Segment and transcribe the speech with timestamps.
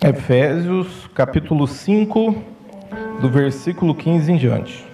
[0.00, 2.32] Efésios, capítulo 5,
[3.20, 4.86] do versículo 15 em diante.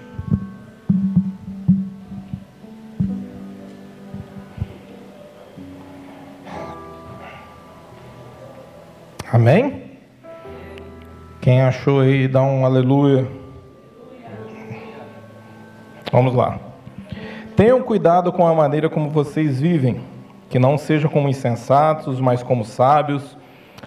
[9.30, 9.98] Amém?
[11.43, 13.29] Quem achou aí, dá um aleluia.
[16.11, 16.59] Vamos lá.
[17.55, 20.00] Tenham cuidado com a maneira como vocês vivem,
[20.48, 23.36] que não sejam como insensatos, mas como sábios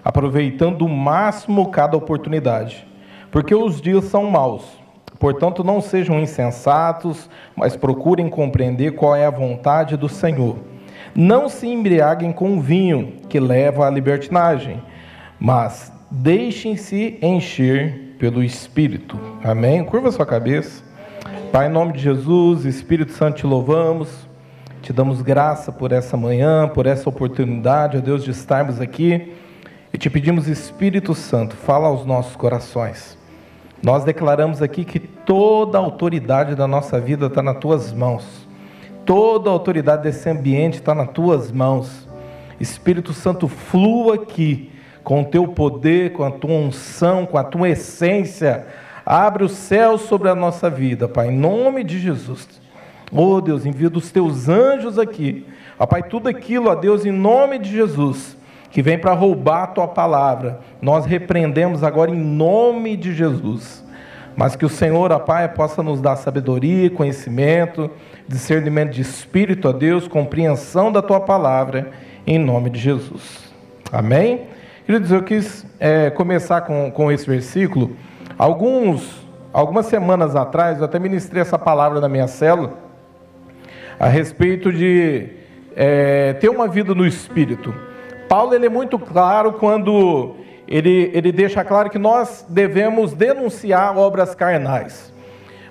[0.03, 2.87] aproveitando o máximo cada oportunidade,
[3.31, 4.63] porque os dias são maus.
[5.19, 10.57] Portanto, não sejam insensatos, mas procurem compreender qual é a vontade do Senhor.
[11.15, 14.81] Não se embriaguem com vinho, que leva à libertinagem,
[15.39, 19.19] mas deixem-se encher pelo Espírito.
[19.43, 19.83] Amém?
[19.83, 20.83] Curva sua cabeça.
[21.51, 24.27] Pai, em nome de Jesus, Espírito Santo, te louvamos,
[24.81, 29.33] te damos graça por essa manhã, por essa oportunidade, ó Deus, de estarmos aqui
[29.93, 33.17] e te pedimos, Espírito Santo, fala aos nossos corações.
[33.81, 38.47] Nós declaramos aqui que toda a autoridade da nossa vida está nas tuas mãos.
[39.05, 42.07] Toda a autoridade desse ambiente está nas tuas mãos.
[42.59, 44.71] Espírito Santo, flua aqui
[45.03, 48.67] com o teu poder, com a tua unção, com a tua essência.
[49.05, 52.45] Abre o céu sobre a nossa vida, Pai, em nome de Jesus.
[53.09, 55.45] Oh Deus, envia dos teus anjos aqui.
[55.89, 58.35] Pai, tudo aquilo, ó Deus, em nome de Jesus
[58.69, 63.85] que vem para roubar a tua palavra, nós repreendemos agora em nome de Jesus.
[64.35, 67.89] Mas que o Senhor, a Pai, possa nos dar sabedoria, conhecimento,
[68.27, 71.89] discernimento de espírito, a Deus, compreensão da tua palavra,
[72.25, 73.51] em nome de Jesus.
[73.91, 74.41] Amém?
[74.85, 77.95] Queridos, eu quis é, começar com, com esse versículo.
[78.37, 82.73] Alguns, algumas semanas atrás, eu até ministrei essa palavra na minha célula,
[83.99, 85.29] a respeito de
[85.75, 87.73] é, ter uma vida no espírito.
[88.27, 90.35] Paulo ele é muito claro quando
[90.67, 95.13] ele, ele deixa claro que nós devemos denunciar obras carnais.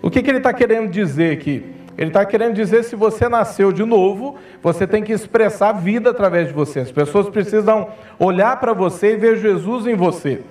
[0.02, 1.74] O que, que ele está querendo dizer aqui?
[1.98, 6.48] Ele está querendo dizer se você nasceu de novo, você tem que expressar vida através
[6.48, 6.80] de você.
[6.80, 10.42] As pessoas precisam olhar para você e ver Jesus em você.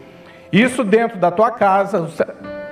[0.51, 2.07] Isso dentro da tua casa,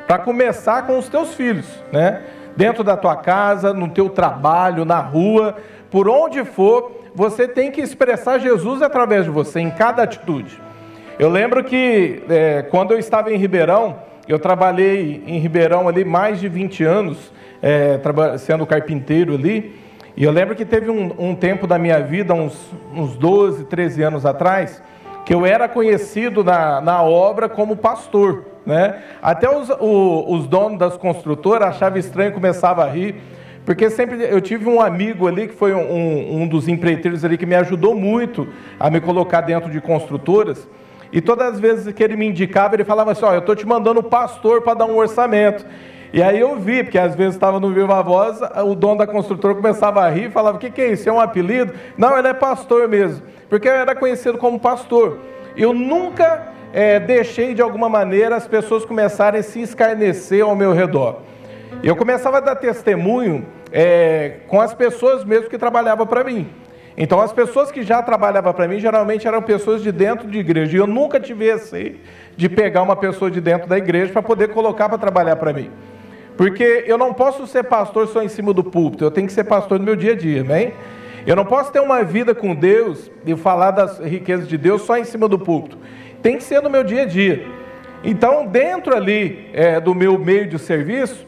[0.07, 2.21] para começar com os teus filhos, né?
[2.55, 5.55] Dentro da tua casa, no teu trabalho, na rua,
[5.89, 10.59] por onde for, você tem que expressar Jesus através de você, em cada atitude.
[11.19, 13.97] Eu lembro que é, quando eu estava em Ribeirão,
[14.27, 17.31] eu trabalhei em Ribeirão ali mais de 20 anos,
[17.61, 17.99] é,
[18.39, 19.75] sendo carpinteiro ali,
[20.15, 22.55] e eu lembro que teve um, um tempo da minha vida, uns,
[22.93, 24.81] uns 12, 13 anos atrás,
[25.25, 28.45] que eu era conhecido na, na obra como pastor.
[28.65, 29.01] Né?
[29.21, 33.15] Até os, o, os donos das construtoras achavam estranho começavam a rir,
[33.65, 37.45] porque sempre eu tive um amigo ali que foi um, um dos empreiteiros ali que
[37.45, 38.47] me ajudou muito
[38.79, 40.67] a me colocar dentro de construtoras.
[41.11, 43.55] E todas as vezes que ele me indicava, ele falava assim: Ó, oh, eu estou
[43.55, 45.65] te mandando o pastor para dar um orçamento.
[46.11, 49.55] E aí eu vi, porque às vezes estava no Viva Voz, o dono da construtora
[49.55, 51.07] começava a rir falava: O que, que é isso?
[51.07, 51.73] É um apelido?
[51.97, 53.23] Não, ele é pastor mesmo.
[53.49, 55.19] Porque eu era conhecido como pastor.
[55.55, 60.73] Eu nunca é, deixei de alguma maneira as pessoas começarem a se escarnecer ao meu
[60.73, 61.21] redor.
[61.83, 66.49] Eu começava a dar testemunho é, com as pessoas mesmo que trabalhavam para mim.
[66.95, 70.77] Então, as pessoas que já trabalhavam para mim geralmente eram pessoas de dentro de igreja.
[70.77, 71.99] E eu nunca tive esse
[72.37, 75.69] de pegar uma pessoa de dentro da igreja para poder colocar para trabalhar para mim.
[76.37, 79.43] Porque eu não posso ser pastor só em cima do púlpito, eu tenho que ser
[79.43, 80.73] pastor no meu dia a dia, amém?
[81.27, 84.97] Eu não posso ter uma vida com Deus e falar das riquezas de Deus só
[84.97, 85.77] em cima do púlpito.
[86.21, 87.45] Tem que ser no meu dia a dia.
[88.03, 91.25] Então, dentro ali é, do meu meio de serviço,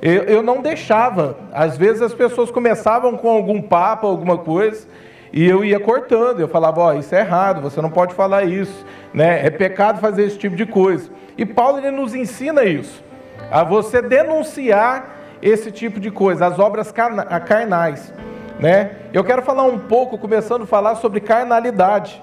[0.00, 1.36] eu, eu não deixava.
[1.52, 4.86] Às vezes as pessoas começavam com algum papo, alguma coisa,
[5.32, 6.40] e eu ia cortando.
[6.40, 9.46] Eu falava: Ó, oh, isso é errado, você não pode falar isso, né?
[9.46, 11.10] É pecado fazer esse tipo de coisa.
[11.36, 13.02] E Paulo ele nos ensina isso,
[13.50, 18.12] a você denunciar esse tipo de coisa, as obras carnais,
[18.58, 18.92] né?
[19.12, 22.22] Eu quero falar um pouco, começando a falar sobre carnalidade,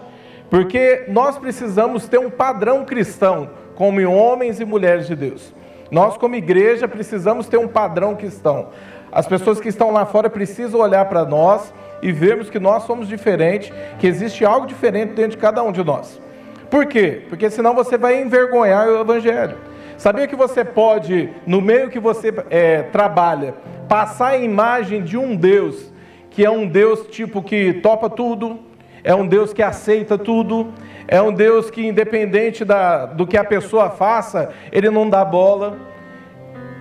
[0.50, 5.54] porque nós precisamos ter um padrão cristão como homens e mulheres de Deus.
[5.94, 8.69] Nós, como igreja, precisamos ter um padrão cristão.
[9.12, 13.07] As pessoas que estão lá fora precisam olhar para nós e vermos que nós somos
[13.07, 16.19] diferentes, que existe algo diferente dentro de cada um de nós.
[16.68, 17.22] Por quê?
[17.30, 19.56] Porque senão você vai envergonhar o Evangelho.
[19.95, 23.54] Sabia que você pode, no meio que você é, trabalha,
[23.88, 25.94] passar a imagem de um Deus,
[26.31, 28.60] que é um Deus tipo que topa tudo,
[29.04, 30.72] é um Deus que aceita tudo,
[31.08, 35.78] é um Deus que, independente da, do que a pessoa faça, ele não dá bola.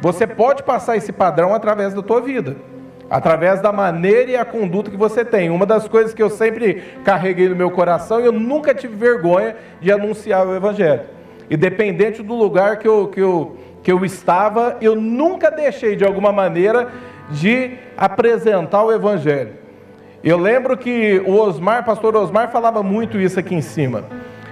[0.01, 2.57] Você pode passar esse padrão através da tua vida,
[3.11, 5.51] através da maneira e a conduta que você tem.
[5.51, 9.57] Uma das coisas que eu sempre carreguei no meu coração e eu nunca tive vergonha
[9.81, 11.03] de anunciar o Evangelho.
[11.51, 16.33] independente do lugar que eu, que eu, que eu estava, eu nunca deixei de alguma
[16.33, 16.89] maneira
[17.31, 19.62] de apresentar o Evangelho.
[20.25, 24.05] Eu lembro que o Osmar, pastor Osmar, falava muito isso aqui em cima.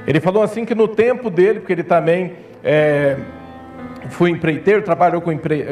[0.05, 2.33] Ele falou assim que no tempo dele, porque ele também
[2.65, 3.17] é,
[4.09, 5.31] foi empreiteiro, trabalhou com,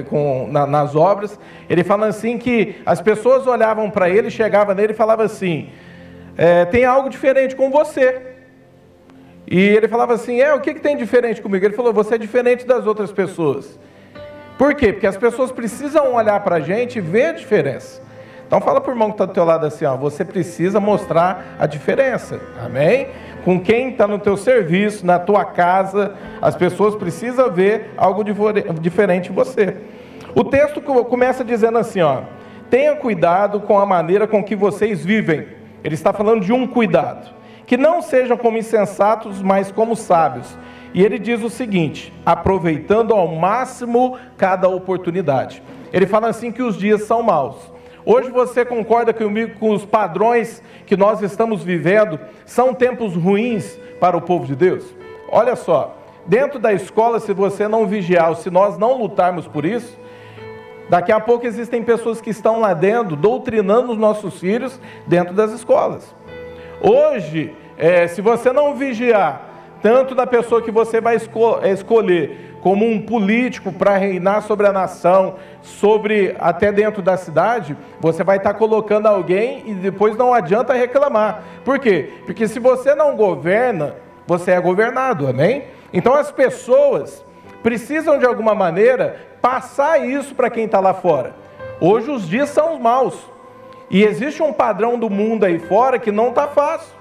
[0.09, 1.37] com na, nas obras,
[1.69, 5.71] ele fala assim que as pessoas olhavam para ele, chegavam nele e falavam assim,
[6.37, 8.23] é, tem algo diferente com você.
[9.51, 11.65] E ele falava assim, é, o que, que tem diferente comigo?
[11.65, 13.81] Ele falou, você é diferente das outras pessoas.
[14.57, 14.93] Por quê?
[14.93, 18.07] Porque as pessoas precisam olhar para a gente e ver a diferença.
[18.49, 21.55] Então fala para o irmão que está do teu lado assim, ó, você precisa mostrar
[21.61, 22.41] a diferença.
[22.65, 23.09] Amém?
[23.45, 28.25] Com quem está no teu serviço, na tua casa, as pessoas precisam ver algo
[28.81, 29.77] diferente em você.
[30.35, 32.23] O texto começa dizendo assim, ó,
[32.71, 35.47] tenha cuidado com a maneira com que vocês vivem.
[35.85, 37.37] Ele está falando de um cuidado.
[37.67, 40.57] Que não sejam como insensatos, mas como sábios
[40.95, 45.63] e ele diz o seguinte: aproveitando ao máximo cada oportunidade.
[45.93, 47.57] Ele fala assim que os dias são maus.
[48.05, 54.17] Hoje você concorda comigo com os padrões que nós estamos vivendo são tempos ruins para
[54.17, 54.85] o povo de Deus?
[55.31, 55.97] Olha só,
[56.27, 59.99] dentro da escola, se você não vigiar, se nós não lutarmos por isso,
[60.89, 65.53] daqui a pouco existem pessoas que estão lá dentro doutrinando os nossos filhos dentro das
[65.53, 66.15] escolas.
[66.81, 69.49] Hoje, é, se você não vigiar
[69.83, 74.73] tanto da pessoa que você vai esco escolher como um político para reinar sobre a
[74.75, 80.35] nação, sobre até dentro da cidade, você vai estar tá colocando alguém e depois não
[80.35, 81.43] adianta reclamar.
[81.65, 82.13] Por quê?
[82.27, 83.95] Porque se você não governa,
[84.27, 85.65] você é governado, amém?
[85.95, 87.25] Então as pessoas
[87.63, 91.35] precisam de alguma maneira passar isso para quem está lá fora.
[91.81, 93.19] Hoje os dias são maus.
[93.89, 96.93] E existe um padrão do mundo aí fora que não está fácil.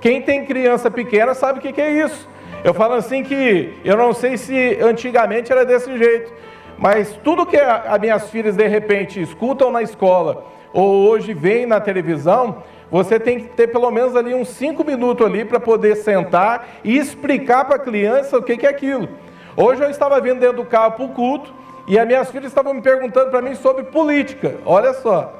[0.00, 2.28] Quem tem criança pequena sabe o que, é isso.
[2.64, 6.32] Eu falo assim que eu não sei se antigamente era desse jeito,
[6.78, 11.80] mas tudo que as minhas filhas de repente escutam na escola ou hoje veem na
[11.80, 16.68] televisão, você tem que ter pelo menos ali uns cinco minutos ali para poder sentar
[16.84, 19.08] e explicar para a criança o que, que é aquilo.
[19.56, 21.52] Hoje eu estava vindo dentro do carro para o culto
[21.86, 24.56] e as minhas filhas estavam me perguntando para mim sobre política.
[24.64, 25.32] Olha só.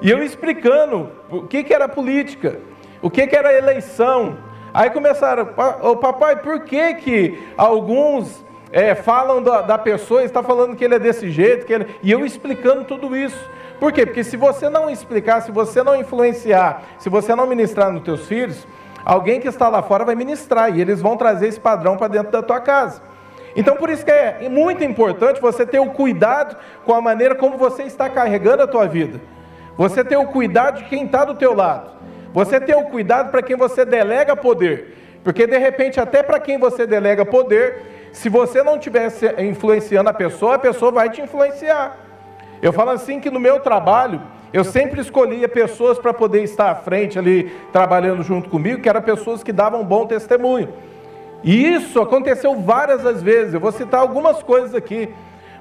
[0.00, 2.58] E eu explicando o que, que era política
[3.02, 4.36] o que, que era eleição.
[4.72, 5.48] Aí começaram,
[5.82, 10.94] o papai, por que, que alguns é, falam da, da, pessoa, está falando que ele
[10.94, 11.86] é desse jeito, que ele...
[12.02, 13.38] e eu explicando tudo isso.
[13.80, 14.06] Por quê?
[14.06, 18.26] Porque se você não explicar, se você não influenciar, se você não ministrar nos teus
[18.26, 18.66] filhos,
[19.04, 22.30] alguém que está lá fora vai ministrar e eles vão trazer esse padrão para dentro
[22.30, 23.02] da tua casa.
[23.56, 27.58] Então, por isso que é muito importante você ter o cuidado com a maneira como
[27.58, 29.20] você está carregando a tua vida.
[29.76, 31.90] Você ter o cuidado de quem está do teu lado.
[32.32, 34.96] Você tem o cuidado para quem você delega poder.
[35.22, 40.14] Porque de repente, até para quem você delega poder, se você não estiver influenciando a
[40.14, 41.96] pessoa, a pessoa vai te influenciar.
[42.62, 44.20] Eu falo assim que no meu trabalho,
[44.52, 49.02] eu sempre escolhia pessoas para poder estar à frente ali, trabalhando junto comigo, que eram
[49.02, 50.72] pessoas que davam bom testemunho.
[51.42, 53.54] E isso aconteceu várias das vezes.
[53.54, 55.08] Eu vou citar algumas coisas aqui.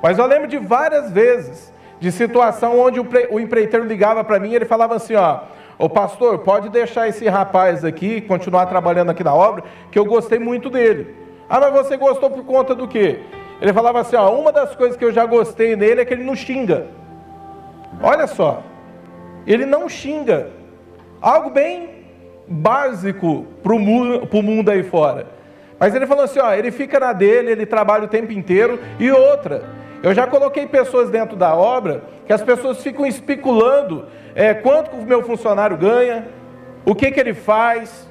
[0.01, 4.56] Mas eu lembro de várias vezes de situação onde o empreiteiro ligava para mim e
[4.56, 5.42] ele falava assim, ó,
[5.80, 10.38] Ô pastor, pode deixar esse rapaz aqui, continuar trabalhando aqui na obra, que eu gostei
[10.38, 11.16] muito dele.
[11.50, 13.21] Ah, mas você gostou por conta do quê?
[13.62, 16.26] Ele falava assim: ó, uma das coisas que eu já gostei nele é que ele
[16.26, 16.88] não xinga.
[18.04, 18.62] Olha só,
[19.48, 20.50] ele não xinga.
[21.21, 22.06] Algo bem
[22.45, 25.28] básico para o mundo, mundo aí fora.
[25.80, 28.78] Mas ele falou assim: ó, ele fica na dele, ele trabalha o tempo inteiro.
[29.00, 29.64] E outra,
[30.04, 34.07] eu já coloquei pessoas dentro da obra que as pessoas ficam especulando
[34.40, 36.26] é, quanto o meu funcionário ganha,
[36.86, 38.08] o que, que ele faz.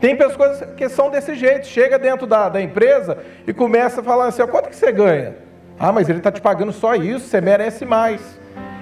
[0.00, 4.26] Tem pessoas que são desse jeito, chega dentro da, da empresa e começa a falar
[4.26, 5.36] assim, quanto que você ganha?
[5.78, 8.20] Ah, mas ele está te pagando só isso, você merece mais.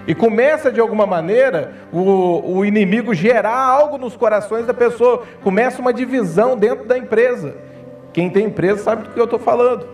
[0.07, 5.83] E começa de alguma maneira o, o inimigo gerar algo nos corações da pessoa, começa
[5.83, 7.55] uma divisão dentro da empresa.
[8.11, 9.87] Quem tem empresa sabe do que eu estou falando.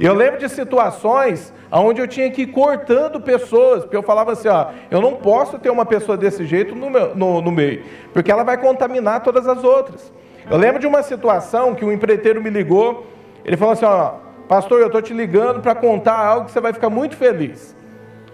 [0.00, 4.48] Eu lembro de situações onde eu tinha que ir cortando pessoas, porque eu falava assim,
[4.48, 8.32] ó, eu não posso ter uma pessoa desse jeito no, meu, no, no meio, porque
[8.32, 10.10] ela vai contaminar todas as outras.
[10.50, 13.06] Eu lembro de uma situação que um empreiteiro me ligou,
[13.44, 14.14] ele falou assim, ó,
[14.48, 17.76] pastor, eu estou te ligando para contar algo que você vai ficar muito feliz.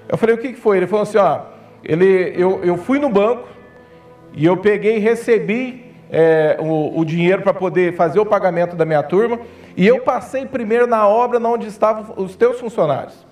[0.08, 0.76] Eu falei, o que, que foi?
[0.76, 1.40] Ele falou assim, ó,
[1.82, 3.48] ele, eu, eu fui no banco
[4.32, 8.84] e eu peguei e recebi é, o, o dinheiro para poder fazer o pagamento da
[8.84, 9.40] minha turma,
[9.76, 13.26] e eu passei primeiro na obra onde estavam os teus funcionários.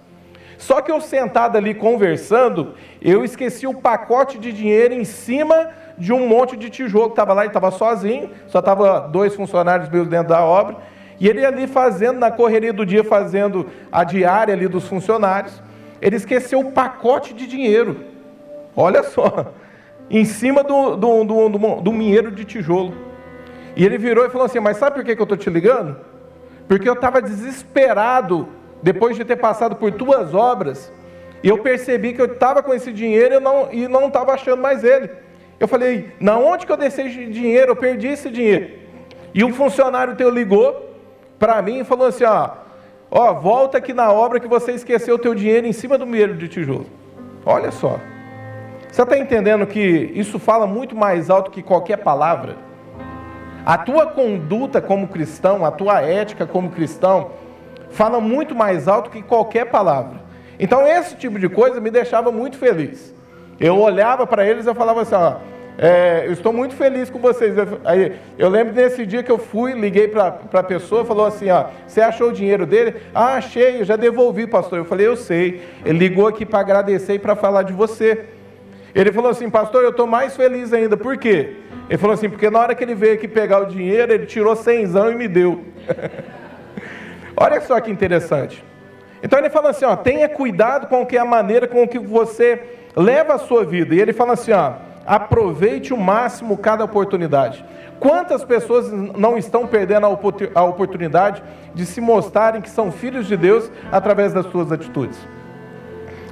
[0.59, 6.13] Só que eu sentado ali conversando, eu esqueci o pacote de dinheiro em cima de
[6.13, 10.07] um monte de tijolo que estava lá, ele estava sozinho, só estava dois funcionários meus
[10.07, 10.77] dentro da obra.
[11.19, 15.63] E ele ali fazendo, na correria do dia, fazendo a diária ali dos funcionários,
[16.01, 18.05] ele esqueceu o pacote de dinheiro.
[18.77, 19.53] Olha só,
[20.11, 22.95] em cima do, do, do, do, do de tijolo.
[23.77, 25.97] E ele virou e falou assim: Mas sabe por que, que eu estou te ligando?
[26.69, 28.49] Porque eu estava desesperado
[28.83, 30.93] depois de ter passado por tuas obras.
[31.43, 34.83] E eu percebi que eu estava com esse dinheiro não, e não estava achando mais
[34.83, 35.11] ele.
[35.61, 37.73] Eu falei: Na onde que eu deixei esse dinheiro?
[37.73, 38.71] Eu perdi esse dinheiro.
[39.35, 40.95] E um funcionário teu ligou
[41.39, 42.51] para mim e falou assim: ó,
[43.11, 46.35] ó, volta aqui na obra que você esqueceu o teu dinheiro em cima do milheiro
[46.35, 46.87] de tijolo.
[47.45, 47.99] Olha só.
[48.91, 49.81] Você está entendendo que
[50.15, 52.57] isso fala muito mais alto que qualquer palavra?
[53.65, 57.31] A tua conduta como cristão, a tua ética como cristão,
[57.91, 60.23] fala muito mais alto que qualquer palavra.
[60.59, 63.15] Então, esse tipo de coisa me deixava muito feliz.
[63.59, 65.37] Eu olhava para eles e falava assim: ó,
[65.79, 67.55] é, eu estou muito feliz com vocês.
[67.85, 71.67] Aí, eu lembro desse dia que eu fui, liguei para a pessoa, falou assim: ó,
[71.87, 72.97] você achou o dinheiro dele?
[73.15, 74.79] Ah, achei, eu já devolvi, pastor.
[74.79, 75.63] Eu falei: eu sei.
[75.85, 78.27] Ele ligou aqui para agradecer e para falar de você.
[78.95, 80.97] Ele falou assim: pastor, eu estou mais feliz ainda.
[80.97, 81.57] Por quê?
[81.89, 84.57] Ele falou assim: porque na hora que ele veio aqui pegar o dinheiro, ele tirou
[84.57, 85.65] cenzão e me deu.
[87.37, 88.65] Olha só que interessante.
[89.23, 92.63] Então ele fala assim: ó, tenha cuidado com que a maneira com que você
[92.97, 93.95] leva a sua vida.
[93.95, 94.73] E ele fala assim: ó
[95.07, 97.65] aproveite o máximo cada oportunidade.
[98.01, 100.07] Quantas pessoas não estão perdendo
[100.55, 101.43] a oportunidade
[101.75, 105.19] de se mostrarem que são filhos de Deus através das suas atitudes,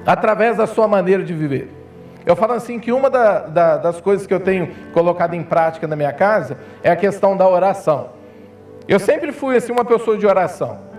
[0.04, 1.81] através da sua maneira de viver?
[2.24, 5.86] Eu falo assim que uma da, da, das coisas que eu tenho colocado em prática
[5.86, 8.10] na minha casa é a questão da oração.
[8.88, 10.92] Eu sempre fui assim uma pessoa de oração.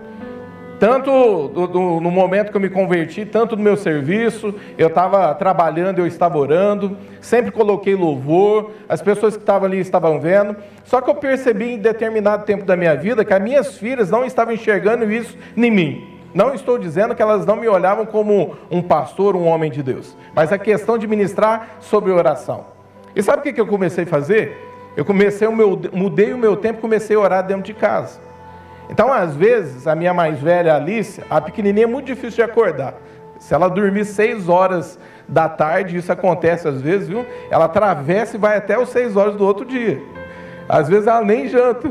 [0.78, 5.32] Tanto do, do, no momento que eu me converti, tanto no meu serviço, eu estava
[5.34, 10.56] trabalhando, eu estava orando, sempre coloquei louvor, as pessoas que estavam ali estavam vendo.
[10.84, 14.24] Só que eu percebi em determinado tempo da minha vida que as minhas filhas não
[14.24, 16.13] estavam enxergando isso em mim.
[16.34, 20.16] Não estou dizendo que elas não me olhavam como um pastor, um homem de Deus,
[20.34, 22.66] mas a questão de ministrar sobre oração.
[23.14, 24.58] E sabe o que eu comecei a fazer?
[24.96, 28.18] Eu comecei o meu, mudei o meu tempo, comecei a orar dentro de casa.
[28.90, 32.94] Então, às vezes, a minha mais velha Alice, a pequenininha é muito difícil de acordar.
[33.38, 34.98] Se ela dormir seis horas
[35.28, 37.24] da tarde, isso acontece às vezes, viu?
[37.48, 40.02] Ela atravessa e vai até os seis horas do outro dia.
[40.68, 41.90] Às vezes ela nem janta.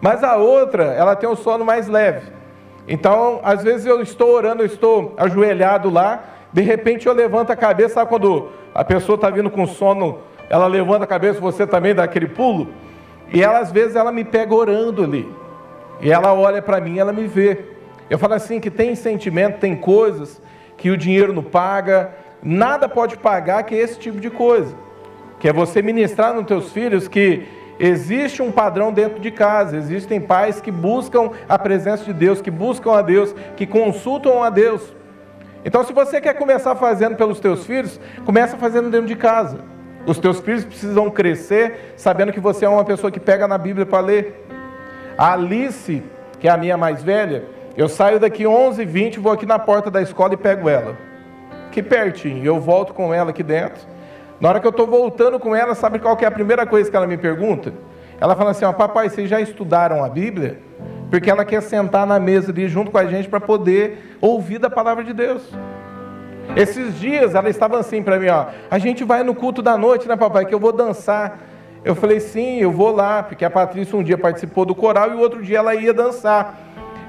[0.00, 2.41] Mas a outra, ela tem um sono mais leve.
[2.86, 7.56] Então, às vezes eu estou orando, eu estou ajoelhado lá, de repente eu levanto a
[7.56, 10.18] cabeça, sabe quando a pessoa está vindo com sono,
[10.50, 12.68] ela levanta a cabeça, você também dá aquele pulo?
[13.32, 15.26] E ela, às vezes, ela me pega orando ali.
[16.00, 17.58] E ela olha para mim, ela me vê.
[18.10, 20.42] Eu falo assim que tem sentimento, tem coisas
[20.76, 22.10] que o dinheiro não paga,
[22.42, 24.74] nada pode pagar que esse tipo de coisa.
[25.38, 27.46] Que é você ministrar nos teus filhos que
[27.82, 32.50] existe um padrão dentro de casa, existem pais que buscam a presença de Deus, que
[32.50, 34.94] buscam a Deus, que consultam a Deus.
[35.64, 39.58] Então, se você quer começar fazendo pelos teus filhos, começa fazendo dentro de casa.
[40.06, 43.84] Os teus filhos precisam crescer sabendo que você é uma pessoa que pega na Bíblia
[43.84, 44.46] para ler.
[45.18, 46.02] A Alice,
[46.38, 47.44] que é a minha mais velha,
[47.76, 50.96] eu saio daqui 11 20 vou aqui na porta da escola e pego ela.
[51.72, 52.44] Que pertinho.
[52.44, 53.91] Eu volto com ela aqui dentro.
[54.42, 56.96] Na hora que eu estou voltando com ela, sabe qual é a primeira coisa que
[56.96, 57.72] ela me pergunta?
[58.20, 60.58] Ela fala assim, ó, papai, vocês já estudaram a Bíblia?
[61.08, 64.68] Porque ela quer sentar na mesa ali junto com a gente para poder ouvir da
[64.68, 65.48] palavra de Deus.
[66.56, 70.08] Esses dias ela estava assim para mim, ó, a gente vai no culto da noite,
[70.08, 71.38] né, papai, que eu vou dançar.
[71.84, 75.14] Eu falei, sim, eu vou lá, porque a Patrícia um dia participou do coral e
[75.14, 76.58] o outro dia ela ia dançar.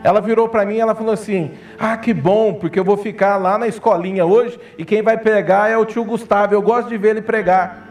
[0.03, 3.38] Ela virou para mim e ela falou assim: Ah, que bom, porque eu vou ficar
[3.38, 6.53] lá na escolinha hoje e quem vai pregar é o tio Gustavo.
[6.53, 7.88] Eu gosto de ver ele pregar.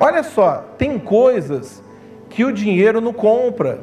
[0.00, 1.82] Olha só, tem coisas
[2.28, 3.80] que o dinheiro não compra,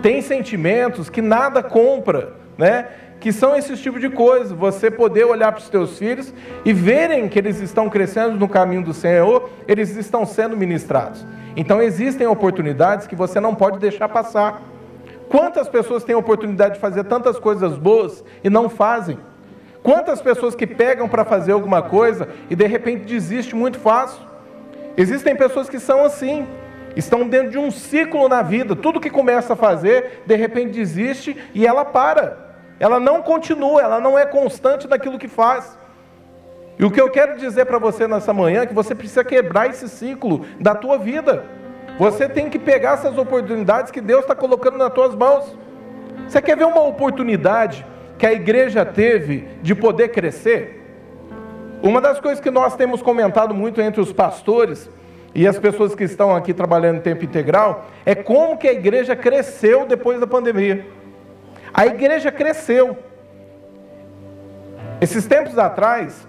[0.00, 2.86] tem sentimentos que nada compra, né?
[3.20, 6.32] que são esses tipos de coisas, você poder olhar para os teus filhos
[6.64, 11.26] e verem que eles estão crescendo no caminho do Senhor, eles estão sendo ministrados.
[11.56, 14.62] Então existem oportunidades que você não pode deixar passar.
[15.28, 19.18] Quantas pessoas têm a oportunidade de fazer tantas coisas boas e não fazem?
[19.82, 24.20] Quantas pessoas que pegam para fazer alguma coisa e de repente desistem muito fácil?
[24.96, 26.46] Existem pessoas que são assim,
[26.96, 31.36] estão dentro de um ciclo na vida, tudo que começa a fazer, de repente desiste
[31.54, 32.46] e ela para.
[32.80, 35.78] Ela não continua, ela não é constante naquilo que faz.
[36.78, 39.68] E o que eu quero dizer para você nessa manhã é que você precisa quebrar
[39.68, 41.44] esse ciclo da tua vida.
[41.98, 45.56] Você tem que pegar essas oportunidades que Deus está colocando nas tuas mãos.
[46.28, 47.86] Você quer ver uma oportunidade
[48.18, 50.82] que a igreja teve de poder crescer?
[51.82, 54.90] Uma das coisas que nós temos comentado muito entre os pastores
[55.36, 59.14] e as pessoas que estão aqui trabalhando em tempo integral, é como que a igreja
[59.14, 60.86] cresceu depois da pandemia.
[61.74, 62.96] A igreja cresceu.
[64.98, 66.26] Esses tempos atrás,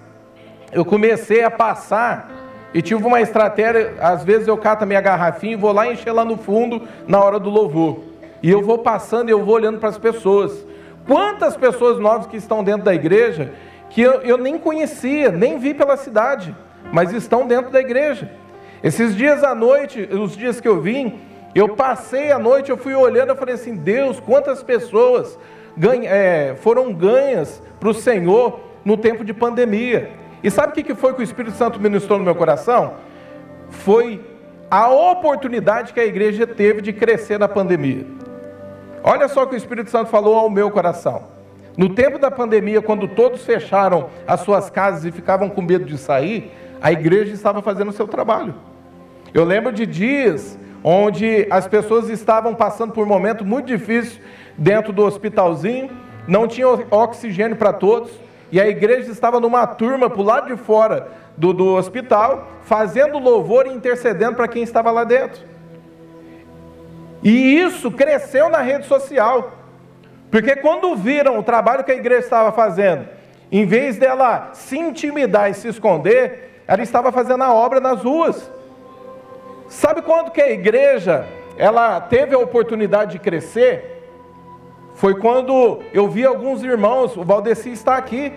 [0.74, 2.30] eu comecei a passar
[2.74, 6.12] e tive uma estratégia, às vezes eu cato a minha garrafinha e vou lá encher
[6.12, 8.00] lá no fundo na hora do louvor.
[8.44, 10.66] E eu vou passando e eu vou olhando para as pessoas.
[11.06, 13.54] Quantas pessoas novas que estão dentro da igreja
[13.90, 16.56] que eu, eu nem conhecia, nem vi pela cidade,
[16.92, 18.30] mas estão dentro da igreja.
[18.84, 21.20] Esses dias à noite, os dias que eu vim,
[21.56, 25.40] eu passei a noite, eu fui olhando, eu falei assim, Deus, quantas pessoas
[25.76, 30.12] ganha, é, foram ganhas para o Senhor no tempo de pandemia.
[30.44, 32.94] E sabe o que foi que o Espírito Santo ministrou no meu coração?
[33.70, 34.22] Foi
[34.70, 38.06] a oportunidade que a igreja teve de crescer na pandemia.
[39.04, 41.24] Olha só o que o Espírito Santo falou ao meu coração.
[41.78, 45.98] No tempo da pandemia, quando todos fecharam as suas casas e ficavam com medo de
[45.98, 46.52] sair,
[46.82, 48.56] a igreja estava fazendo o seu trabalho.
[49.34, 54.22] Eu lembro de dias onde as pessoas estavam passando por um momento muito difícil
[54.58, 55.90] dentro do hospitalzinho,
[56.28, 58.12] não tinha oxigênio para todos,
[58.52, 63.20] e a igreja estava numa turma para o lado de fora do, do hospital, fazendo
[63.20, 65.42] louvor e intercedendo para quem estava lá dentro.
[67.22, 69.52] E isso cresceu na rede social.
[70.32, 73.08] Porque quando viram o trabalho que a igreja estava fazendo,
[73.52, 78.52] em vez dela se intimidar e se esconder, ela estava fazendo a obra nas ruas.
[79.70, 81.26] Sabe quando que a igreja
[81.58, 83.97] ela teve a oportunidade de crescer?
[84.98, 88.34] Foi quando eu vi alguns irmãos, o Valdeci está aqui.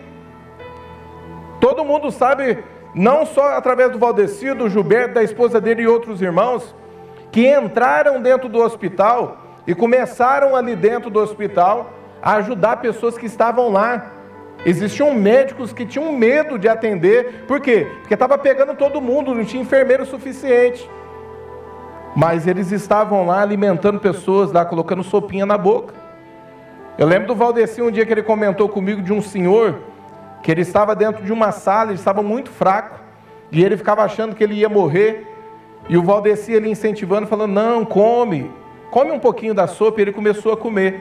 [1.58, 2.62] Todo mundo sabe,
[2.94, 6.74] não só através do Valdeci, do Gilberto, da esposa dele e outros irmãos,
[7.32, 13.24] que entraram dentro do hospital e começaram ali dentro do hospital a ajudar pessoas que
[13.24, 14.12] estavam lá.
[14.66, 17.86] Existiam médicos que tinham medo de atender, por quê?
[18.00, 20.90] Porque estava pegando todo mundo, não tinha enfermeiro suficiente.
[22.14, 25.99] Mas eles estavam lá alimentando pessoas, lá colocando sopinha na boca.
[27.00, 29.80] Eu lembro do Valdeci um dia que ele comentou comigo de um senhor
[30.42, 33.00] que ele estava dentro de uma sala, ele estava muito fraco,
[33.50, 35.26] e ele ficava achando que ele ia morrer.
[35.88, 38.50] E o Valdeci ele incentivando, falando: "Não, come.
[38.90, 41.00] Come um pouquinho da sopa", e ele começou a comer.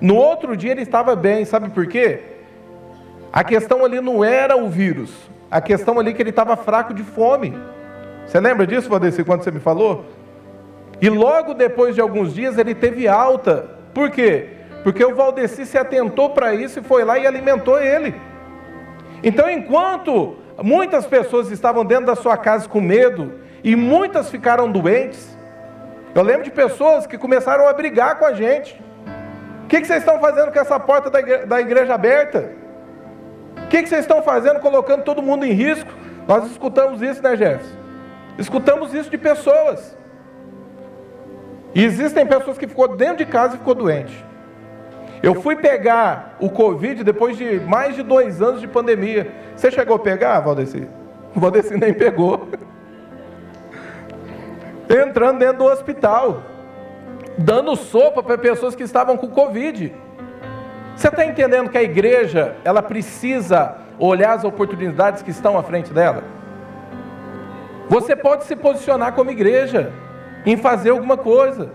[0.00, 2.20] No outro dia ele estava bem, sabe por quê?
[3.32, 5.12] A questão ali não era o vírus.
[5.50, 7.58] A questão ali é que ele estava fraco de fome.
[8.24, 10.04] Você lembra disso, Valdeci, quando você me falou?
[11.02, 13.68] E logo depois de alguns dias ele teve alta.
[13.92, 14.53] Por quê?
[14.84, 18.14] Porque o Valdeci se atentou para isso e foi lá e alimentou ele.
[19.22, 25.36] Então, enquanto muitas pessoas estavam dentro da sua casa com medo, e muitas ficaram doentes.
[26.14, 28.78] Eu lembro de pessoas que começaram a brigar com a gente.
[29.64, 32.52] O que, vocês estão fazendo com essa porta da igreja, da igreja aberta?
[33.64, 35.90] O que, vocês estão fazendo colocando todo mundo em risco?
[36.28, 37.74] Nós escutamos isso, né, Jefferson?
[38.38, 39.96] Escutamos isso de pessoas.
[41.74, 44.24] E existem pessoas que ficou dentro de casa e ficou doente.
[45.24, 49.32] Eu fui pegar o Covid depois de mais de dois anos de pandemia.
[49.56, 50.86] Você chegou a pegar, Valdeci?
[51.34, 52.48] O Valdeci nem pegou.
[54.88, 56.42] entrando dentro do hospital,
[57.38, 59.94] dando sopa para pessoas que estavam com Covid.
[60.94, 65.92] Você está entendendo que a igreja ela precisa olhar as oportunidades que estão à frente
[65.92, 66.22] dela?
[67.88, 69.92] Você pode se posicionar como igreja
[70.46, 71.70] em fazer alguma coisa.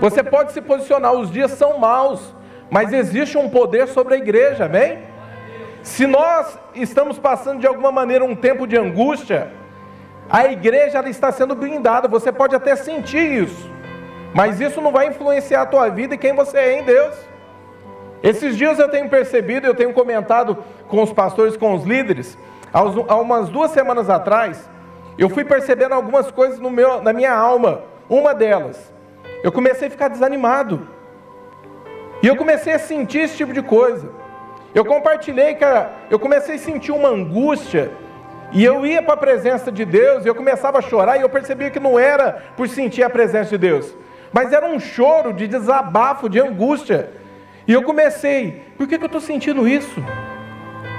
[0.00, 2.34] Você pode se posicionar, os dias são maus,
[2.70, 4.98] mas existe um poder sobre a igreja, amém?
[5.82, 9.52] Se nós estamos passando de alguma maneira um tempo de angústia,
[10.28, 13.70] a igreja está sendo blindada, você pode até sentir isso,
[14.34, 17.16] mas isso não vai influenciar a tua vida e quem você é em Deus.
[18.22, 22.36] Esses dias eu tenho percebido, eu tenho comentado com os pastores, com os líderes,
[22.72, 24.68] há umas duas semanas atrás,
[25.16, 27.82] eu fui percebendo algumas coisas meu, na minha alma.
[28.08, 28.92] Uma delas,
[29.42, 30.88] eu comecei a ficar desanimado.
[32.22, 34.10] E eu comecei a sentir esse tipo de coisa.
[34.74, 35.64] Eu compartilhei que
[36.10, 37.90] eu comecei a sentir uma angústia
[38.52, 41.28] e eu ia para a presença de Deus e eu começava a chorar e eu
[41.28, 43.94] percebia que não era por sentir a presença de Deus,
[44.32, 47.10] mas era um choro de desabafo, de angústia.
[47.66, 50.02] E eu comecei, por que, que eu estou sentindo isso?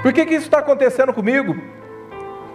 [0.02, 1.56] Por que, que isso está acontecendo comigo?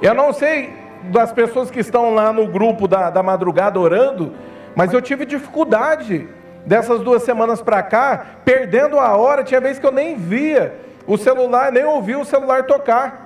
[0.02, 4.34] Eu não sei das pessoas que estão lá no grupo da, da madrugada orando,
[4.76, 6.28] mas eu tive dificuldade
[6.66, 10.76] dessas duas semanas para cá, perdendo a hora, tinha vez que eu nem via
[11.08, 13.24] o celular, nem ouvia o celular tocar.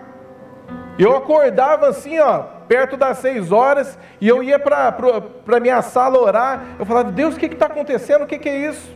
[0.97, 4.95] Eu acordava assim, ó, perto das seis horas, e eu ia para
[5.47, 6.62] a minha sala orar.
[6.77, 8.23] Eu falava, Deus, o que está acontecendo?
[8.23, 8.95] O que, que é isso?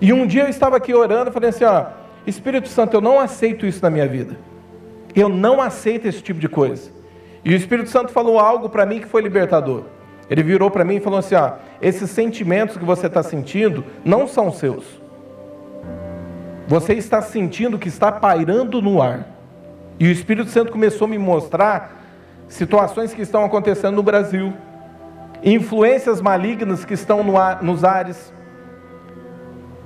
[0.00, 1.86] E um dia eu estava aqui orando, e falei assim, ó,
[2.26, 4.36] Espírito Santo, eu não aceito isso na minha vida.
[5.14, 6.90] Eu não aceito esse tipo de coisa.
[7.44, 9.84] E o Espírito Santo falou algo para mim que foi libertador.
[10.30, 14.26] Ele virou para mim e falou assim: ó, esses sentimentos que você está sentindo não
[14.26, 14.84] são seus.
[16.66, 19.28] Você está sentindo que está pairando no ar.
[19.98, 22.02] E o Espírito Santo começou a me mostrar
[22.48, 24.52] situações que estão acontecendo no Brasil,
[25.42, 28.32] influências malignas que estão no ar, nos ares.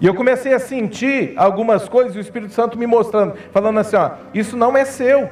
[0.01, 3.97] E eu comecei a sentir algumas coisas, e o Espírito Santo me mostrando, falando assim:
[3.97, 5.29] ó, isso não é seu.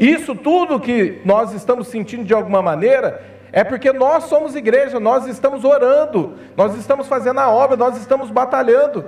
[0.00, 3.20] Isso tudo que nós estamos sentindo de alguma maneira
[3.52, 8.30] é porque nós somos igreja, nós estamos orando, nós estamos fazendo a obra, nós estamos
[8.30, 9.04] batalhando.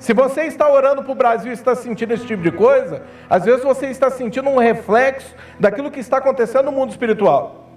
[0.00, 3.44] Se você está orando para o Brasil e está sentindo esse tipo de coisa, às
[3.44, 7.68] vezes você está sentindo um reflexo daquilo que está acontecendo no mundo espiritual.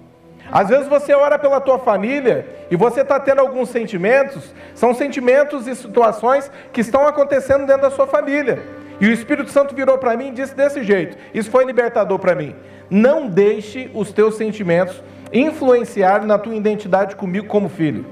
[0.50, 5.68] Às vezes você ora pela tua família e você está tendo alguns sentimentos, são sentimentos
[5.68, 8.60] e situações que estão acontecendo dentro da sua família.
[9.00, 12.34] E o Espírito Santo virou para mim e disse desse jeito: Isso foi libertador para
[12.34, 12.54] mim.
[12.90, 18.04] Não deixe os teus sentimentos influenciarem na tua identidade comigo como filho.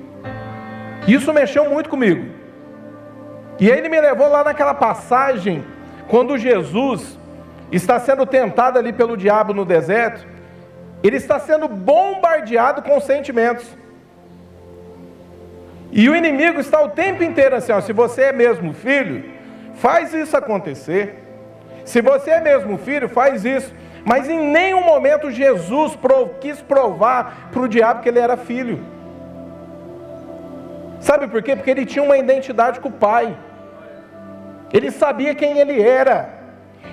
[1.09, 2.35] Isso mexeu muito comigo.
[3.59, 5.65] E aí ele me levou lá naquela passagem,
[6.09, 7.19] quando Jesus
[7.73, 10.27] está sendo tentado ali pelo diabo no deserto,
[11.03, 13.67] ele está sendo bombardeado com sentimentos.
[15.91, 19.36] E o inimigo está o tempo inteiro assim: ó, se você é mesmo filho,
[19.77, 21.23] faz isso acontecer.
[21.85, 23.73] Se você é mesmo filho, faz isso.
[24.05, 25.99] Mas em nenhum momento Jesus
[26.41, 28.81] quis provar para o diabo que ele era filho.
[31.01, 31.55] Sabe por quê?
[31.55, 33.37] Porque ele tinha uma identidade com o pai.
[34.73, 36.31] Ele sabia quem ele era.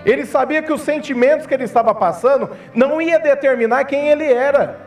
[0.06, 4.78] Ele sabia que os sentimentos que ele estava passando não ia determinar quem ele era.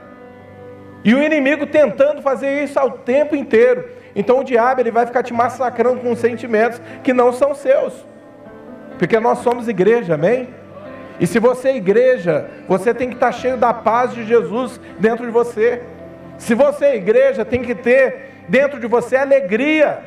[1.05, 3.89] E o inimigo tentando fazer isso ao tempo inteiro.
[4.17, 7.93] Então o diabo ele vai ficar te massacrando com sentimentos que não são seus.
[8.99, 10.49] Porque nós somos igreja, amém?
[11.21, 15.27] E se você é igreja, você tem que estar cheio da paz de Jesus dentro
[15.27, 15.83] de você.
[16.39, 19.99] Se você é igreja, tem que ter dentro de você alegria.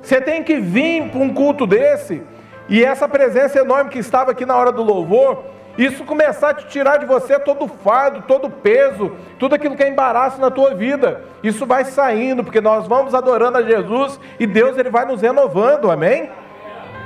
[0.00, 2.22] Você tem que vir para um culto desse,
[2.68, 5.44] e essa presença enorme que estava aqui na hora do louvor,
[5.76, 9.76] isso começar a te tirar de você todo o fardo, todo o peso, tudo aquilo
[9.76, 11.22] que é embaraço na tua vida.
[11.42, 15.90] Isso vai saindo, porque nós vamos adorando a Jesus e Deus ele vai nos renovando,
[15.90, 16.30] amém?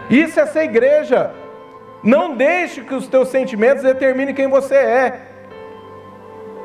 [0.08, 1.32] Isso é ser igreja.
[2.02, 5.20] Não deixe que os teus sentimentos determinem quem você é.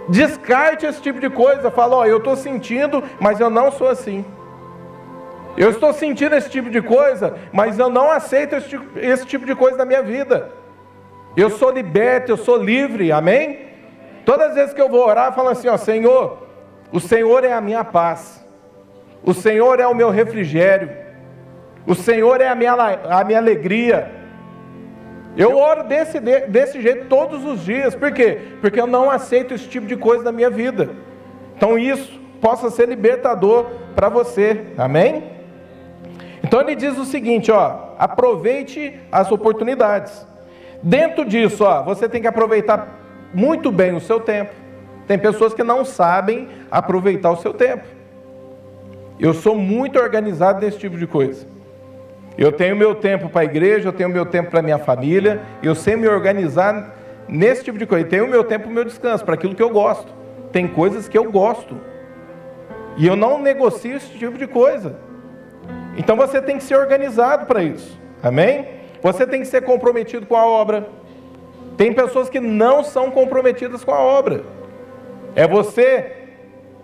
[0.08, 1.72] Descarte esse tipo de coisa.
[1.72, 4.24] Fala, ó, oh, eu estou sentindo, mas eu não sou assim.
[5.58, 9.46] Eu estou sentindo esse tipo de coisa, mas eu não aceito esse tipo, esse tipo
[9.46, 10.65] de coisa na minha vida.
[11.36, 13.60] Eu sou liberto, eu sou livre, amém?
[14.26, 16.48] Todas as vezes que eu vou orar, eu falo assim: ó, Senhor,
[16.92, 18.44] o Senhor é a minha paz,
[19.24, 20.90] o Senhor é o meu refrigério,
[21.86, 24.12] o Senhor é a minha, a minha alegria.
[25.38, 28.40] Eu oro desse, desse jeito todos os dias, por quê?
[28.62, 30.92] Porque eu não aceito esse tipo de coisa na minha vida.
[31.58, 35.32] Então isso possa ser libertador para você, amém?
[36.42, 40.26] Então ele diz o seguinte, ó, aproveite as oportunidades.
[40.86, 43.00] Dentro disso, ó, você tem que aproveitar
[43.34, 44.52] muito bem o seu tempo.
[45.08, 47.86] Tem pessoas que não sabem aproveitar o seu tempo.
[49.20, 51.48] Eu sou muito organizado nesse tipo de coisa.
[52.38, 55.42] Eu tenho meu tempo para a igreja, eu tenho meu tempo para a minha família,
[55.64, 56.94] eu sei me organizar
[57.28, 58.06] nesse tipo de coisa.
[58.06, 60.14] Eu tenho meu tempo meu descanso, para aquilo que eu gosto.
[60.52, 61.82] Tem coisas que eu gosto.
[62.96, 64.96] E eu não negocio esse tipo de coisa.
[65.98, 68.00] Então você tem que ser organizado para isso.
[68.22, 68.85] Amém?
[69.06, 70.90] Você tem que ser comprometido com a obra.
[71.78, 74.44] Tem pessoas que não são comprometidas com a obra.
[75.36, 76.12] É você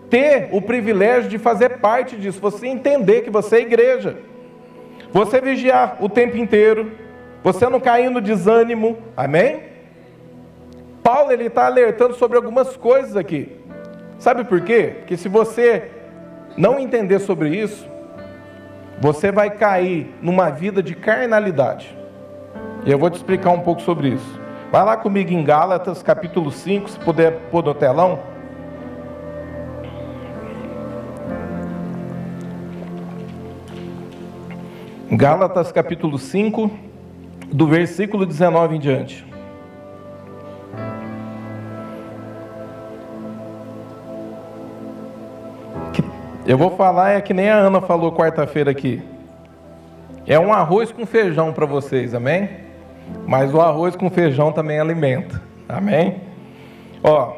[0.07, 4.17] ter o privilégio de fazer parte disso, você entender que você é igreja.
[5.11, 6.91] Você vigiar o tempo inteiro,
[7.43, 8.99] você não cair no desânimo.
[9.17, 9.63] Amém?
[11.01, 13.57] Paulo ele está alertando sobre algumas coisas aqui.
[14.19, 14.93] Sabe por quê?
[14.99, 15.89] Porque se você
[16.55, 17.89] não entender sobre isso,
[18.99, 21.99] você vai cair numa vida de carnalidade.
[22.83, 24.41] E eu vou te explicar um pouco sobre isso.
[24.71, 28.19] Vai lá comigo em Gálatas, capítulo 5, se puder pôr no telão.
[35.11, 36.71] Gálatas, capítulo 5,
[37.51, 39.25] do versículo 19 em diante.
[46.47, 49.03] Eu vou falar é que nem a Ana falou quarta-feira aqui.
[50.25, 52.70] É um arroz com feijão para vocês, amém?
[53.25, 56.21] Mas o arroz com feijão também alimenta, amém?
[57.03, 57.33] Ó,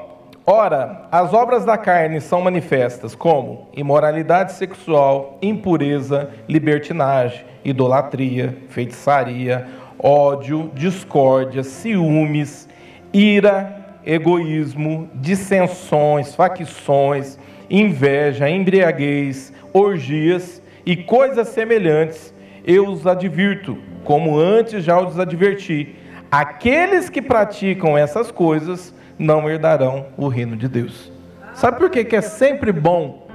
[0.46, 10.72] ora, as obras da carne são manifestas como imoralidade sexual, impureza, libertinagem, idolatria, feitiçaria, ódio,
[10.74, 12.68] discórdia, ciúmes,
[13.14, 17.38] ira, egoísmo, dissensões, facções,
[17.70, 22.33] inveja, embriaguez, orgias e coisas semelhantes,
[22.64, 25.96] eu os advirto, como antes já os adverti.
[26.32, 31.12] Aqueles que praticam essas coisas não herdarão o reino de Deus.
[31.54, 33.28] Sabe por que, que é sempre bom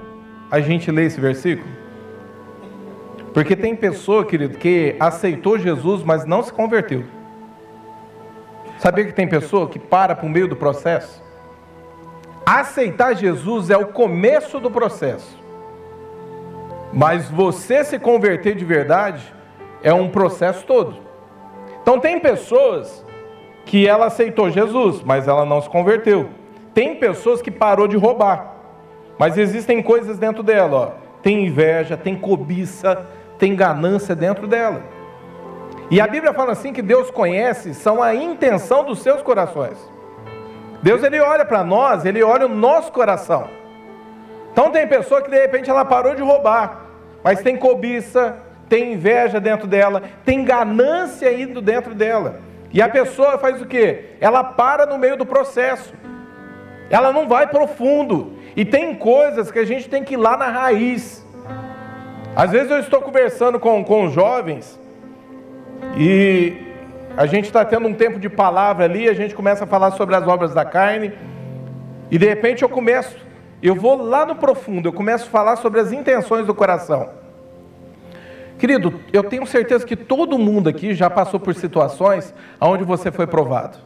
[0.50, 1.68] a gente ler esse versículo?
[3.32, 7.04] Porque tem pessoa, querido, que aceitou Jesus, mas não se converteu.
[8.78, 11.22] Sabia que tem pessoa que para para o meio do processo?
[12.44, 15.37] Aceitar Jesus é o começo do processo.
[16.92, 19.22] Mas você se converter de verdade
[19.82, 20.96] é um processo todo.
[21.82, 23.04] Então tem pessoas
[23.64, 26.30] que ela aceitou Jesus, mas ela não se converteu.
[26.72, 28.54] Tem pessoas que parou de roubar,
[29.18, 31.08] mas existem coisas dentro dela, ó.
[31.22, 33.06] Tem inveja, tem cobiça,
[33.38, 34.82] tem ganância dentro dela.
[35.90, 39.76] E a Bíblia fala assim que Deus conhece são a intenção dos seus corações.
[40.82, 43.48] Deus ele olha para nós, ele olha o nosso coração.
[44.58, 46.80] Então tem pessoa que de repente ela parou de roubar,
[47.22, 52.40] mas tem cobiça, tem inveja dentro dela, tem ganância indo dentro dela.
[52.72, 54.16] E a pessoa faz o quê?
[54.20, 55.94] Ela para no meio do processo.
[56.90, 58.32] Ela não vai profundo.
[58.56, 61.24] E tem coisas que a gente tem que ir lá na raiz.
[62.34, 64.76] Às vezes eu estou conversando com, com jovens
[65.96, 66.74] e
[67.16, 70.16] a gente está tendo um tempo de palavra ali, a gente começa a falar sobre
[70.16, 71.12] as obras da carne,
[72.10, 73.27] e de repente eu começo,
[73.62, 77.10] eu vou lá no profundo, eu começo a falar sobre as intenções do coração.
[78.58, 83.26] Querido, eu tenho certeza que todo mundo aqui já passou por situações onde você foi
[83.26, 83.78] provado.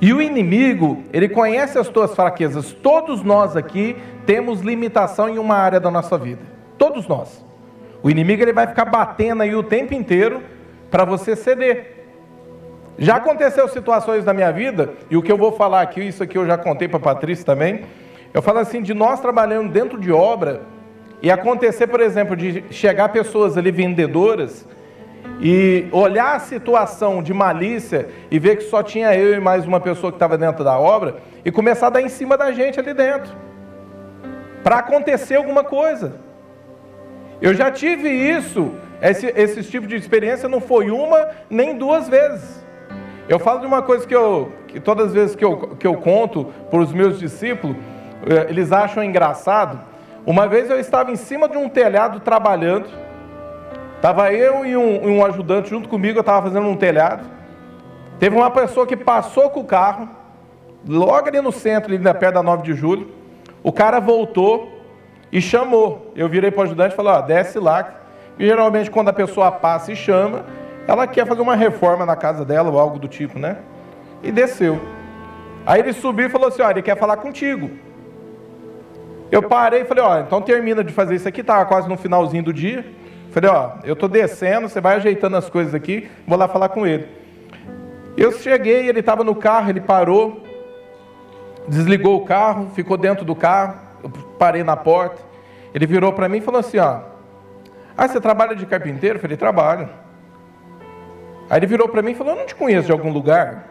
[0.00, 2.72] E o inimigo, ele conhece as tuas fraquezas.
[2.72, 6.42] Todos nós aqui temos limitação em uma área da nossa vida.
[6.76, 7.44] Todos nós.
[8.02, 10.42] O inimigo ele vai ficar batendo aí o tempo inteiro
[10.90, 12.06] para você ceder.
[12.98, 16.38] Já aconteceu situações na minha vida, e o que eu vou falar aqui, isso aqui
[16.38, 17.82] eu já contei para a Patrícia também.
[18.34, 20.62] Eu falo assim, de nós trabalhando dentro de obra,
[21.24, 24.68] e acontecer, por exemplo, de chegar pessoas ali vendedoras
[25.40, 29.80] e olhar a situação de malícia e ver que só tinha eu e mais uma
[29.80, 32.92] pessoa que estava dentro da obra e começar a dar em cima da gente ali
[32.92, 33.32] dentro.
[34.62, 36.16] Para acontecer alguma coisa.
[37.40, 42.62] Eu já tive isso, esse, esse tipo de experiência não foi uma nem duas vezes.
[43.26, 45.94] Eu falo de uma coisa que eu, que todas as vezes que eu, que eu
[45.94, 47.76] conto para os meus discípulos,
[48.48, 49.80] eles acham engraçado
[50.26, 52.88] uma vez eu estava em cima de um telhado trabalhando.
[53.96, 57.24] Estava eu e um, um ajudante junto comigo, eu estava fazendo um telhado.
[58.18, 60.08] Teve uma pessoa que passou com o carro,
[60.88, 63.10] logo ali no centro, ali perto da 9 de julho.
[63.62, 64.72] O cara voltou
[65.30, 66.10] e chamou.
[66.16, 67.94] Eu virei para o ajudante e falei: ó, desce lá.
[68.38, 70.46] E geralmente, quando a pessoa passa e chama,
[70.88, 73.58] ela quer fazer uma reforma na casa dela ou algo do tipo, né?
[74.22, 74.80] E desceu.
[75.66, 77.70] Aí ele subiu e falou assim: ó, ele quer falar contigo.
[79.34, 82.44] Eu parei e falei, ó, então termina de fazer isso aqui, estava quase no finalzinho
[82.44, 82.86] do dia.
[83.32, 86.86] Falei, ó, eu estou descendo, você vai ajeitando as coisas aqui, vou lá falar com
[86.86, 87.08] ele.
[88.16, 90.40] Eu cheguei, ele estava no carro, ele parou,
[91.66, 95.20] desligou o carro, ficou dentro do carro, eu parei na porta.
[95.74, 97.00] Ele virou para mim e falou assim, ó,
[97.96, 99.16] ah, você trabalha de carpinteiro?
[99.16, 99.88] Eu falei, trabalho.
[101.50, 103.64] Aí ele virou para mim e falou, eu não te conheço de algum lugar.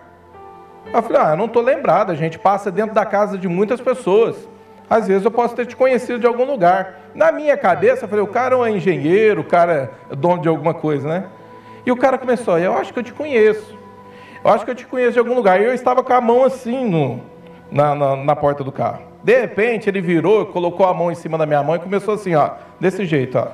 [0.93, 3.79] Eu falei, ah, eu não estou lembrado, a gente passa dentro da casa de muitas
[3.79, 4.51] pessoas.
[4.89, 6.99] Às vezes eu posso ter te conhecido de algum lugar.
[7.15, 10.73] Na minha cabeça, eu falei, o cara é engenheiro, o cara é dono de alguma
[10.73, 11.25] coisa, né?
[11.85, 13.77] E o cara começou, eu acho que eu te conheço.
[14.43, 15.61] Eu acho que eu te conheço de algum lugar.
[15.61, 17.21] E eu estava com a mão assim no,
[17.71, 19.03] na, na, na, porta do carro.
[19.23, 22.35] De repente, ele virou, colocou a mão em cima da minha mão e começou assim,
[22.35, 23.47] ó, desse jeito, ó.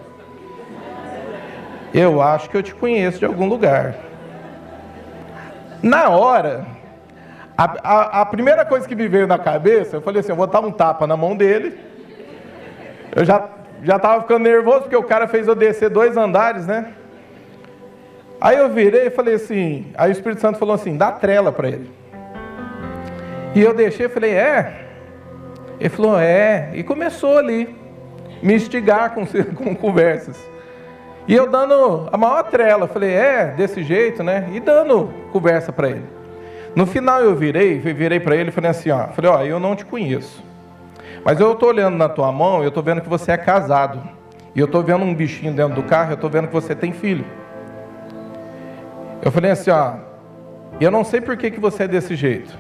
[1.94, 3.96] Eu acho que eu te conheço de algum lugar.
[5.82, 6.66] Na hora,
[7.60, 10.48] a, a, a, primeira coisa que me veio na cabeça, eu falei assim, eu vou
[10.48, 11.78] dar um tapa na mão dele.
[13.14, 13.50] Eu já
[13.84, 16.94] já estava ficando nervoso porque o cara fez eu descer dois andares, né?
[18.40, 21.68] Aí eu virei e falei assim, aí o Espírito Santo falou assim, dá trela para
[21.68, 21.92] ele.
[23.54, 24.86] E eu deixei, falei, é?
[25.80, 26.72] Ele falou, é.
[26.74, 27.76] E começou ali,
[28.42, 30.40] me instigar com, com conversas.
[31.28, 34.50] E eu dando a maior trela, falei, é, desse jeito, né?
[34.54, 36.19] E dando conversa para ele.
[36.76, 39.76] No final eu virei, virei para ele e falei assim, ó, falei, ó, eu não
[39.76, 40.44] te conheço.
[41.24, 44.02] Mas eu estou olhando na tua mão, eu estou vendo que você é casado.
[44.56, 46.92] E eu estou vendo um bichinho dentro do carro, eu estou vendo que você tem
[46.92, 47.26] filho.
[49.22, 49.96] Eu falei assim, ó,
[50.80, 52.58] eu não sei por que, que você é desse jeito.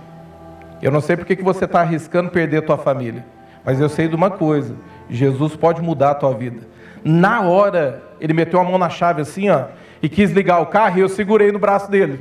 [0.81, 3.25] Eu não sei por que, que você está arriscando perder tua família.
[3.63, 4.75] Mas eu sei de uma coisa,
[5.09, 6.67] Jesus pode mudar a tua vida.
[7.03, 9.65] Na hora, ele meteu a mão na chave assim, ó,
[10.01, 12.19] e quis ligar o carro e eu segurei no braço dele.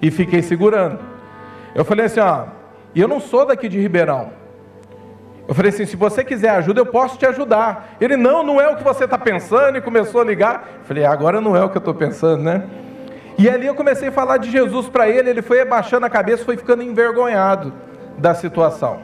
[0.00, 0.98] E fiquei segurando.
[1.74, 2.46] Eu falei assim, ó,
[2.94, 4.40] E eu não sou daqui de Ribeirão.
[5.50, 7.96] Eu falei assim: se você quiser ajuda, eu posso te ajudar.
[8.00, 10.68] Ele, não, não é o que você está pensando, e começou a ligar.
[10.78, 12.62] Eu falei: agora não é o que eu estou pensando, né?
[13.36, 16.44] E ali eu comecei a falar de Jesus para ele, ele foi abaixando a cabeça,
[16.44, 17.72] foi ficando envergonhado
[18.16, 19.00] da situação.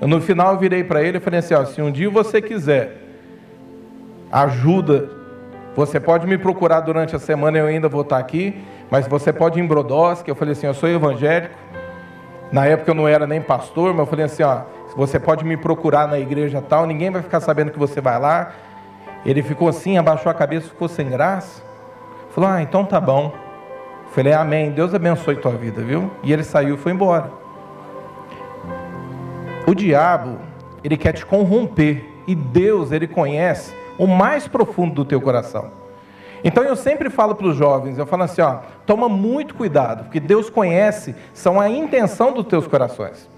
[0.00, 2.42] Eu, no final eu virei para ele e falei assim: ó, se um dia você
[2.42, 2.96] quiser
[4.32, 5.08] ajuda,
[5.76, 9.60] você pode me procurar durante a semana, eu ainda vou estar aqui, mas você pode
[9.60, 10.28] ir em Brodowski.
[10.28, 11.54] Eu falei assim: eu sou evangélico.
[12.52, 14.62] Na época eu não era nem pastor, mas eu falei assim: ó,
[14.96, 18.52] você pode me procurar na igreja tal, ninguém vai ficar sabendo que você vai lá.
[19.24, 21.62] Ele ficou assim, abaixou a cabeça, ficou sem graça.
[22.30, 23.32] Falou: ah, então tá bom.
[24.12, 26.10] Falei, amém, Deus abençoe tua vida, viu?
[26.22, 27.30] E ele saiu e foi embora.
[29.66, 30.38] O diabo,
[30.82, 32.04] ele quer te corromper.
[32.26, 35.70] E Deus, ele conhece o mais profundo do teu coração.
[36.44, 40.20] Então eu sempre falo para os jovens, eu falo assim, ó, toma muito cuidado, porque
[40.20, 43.28] Deus conhece, são a intenção dos teus corações.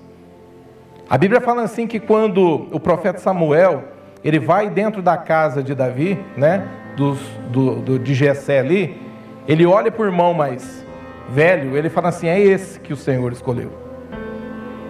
[1.09, 3.85] A Bíblia fala assim que quando o profeta Samuel,
[4.23, 7.19] ele vai dentro da casa de Davi, né, dos,
[7.51, 9.01] do, do, de Jessé ali,
[9.47, 10.85] ele olha para o irmão mais
[11.31, 13.71] velho, ele fala assim: é esse que o Senhor escolheu.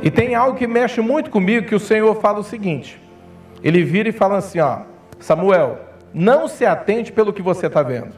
[0.03, 3.01] E tem algo que mexe muito comigo, que o Senhor fala o seguinte:
[3.63, 4.81] ele vira e fala assim: ó,
[5.21, 5.79] Samuel,
[6.13, 8.15] não se atente pelo que você está vendo.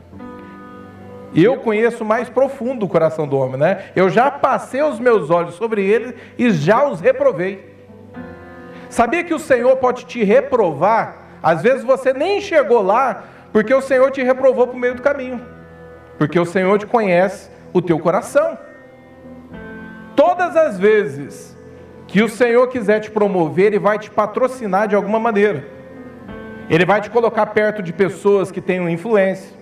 [1.35, 3.91] Eu conheço mais profundo o coração do homem, né?
[3.95, 7.75] Eu já passei os meus olhos sobre ele e já os reprovei.
[8.89, 11.39] Sabia que o Senhor pode te reprovar?
[11.43, 15.03] Às vezes você nem chegou lá, porque o Senhor te reprovou para o meio do
[15.03, 15.41] caminho
[16.21, 18.59] porque o Senhor te conhece o teu coração.
[20.15, 21.57] Todas as vezes
[22.07, 25.67] que o Senhor quiser te promover, Ele vai te patrocinar de alguma maneira.
[26.71, 29.53] Ele vai te colocar perto de pessoas que tenham influência.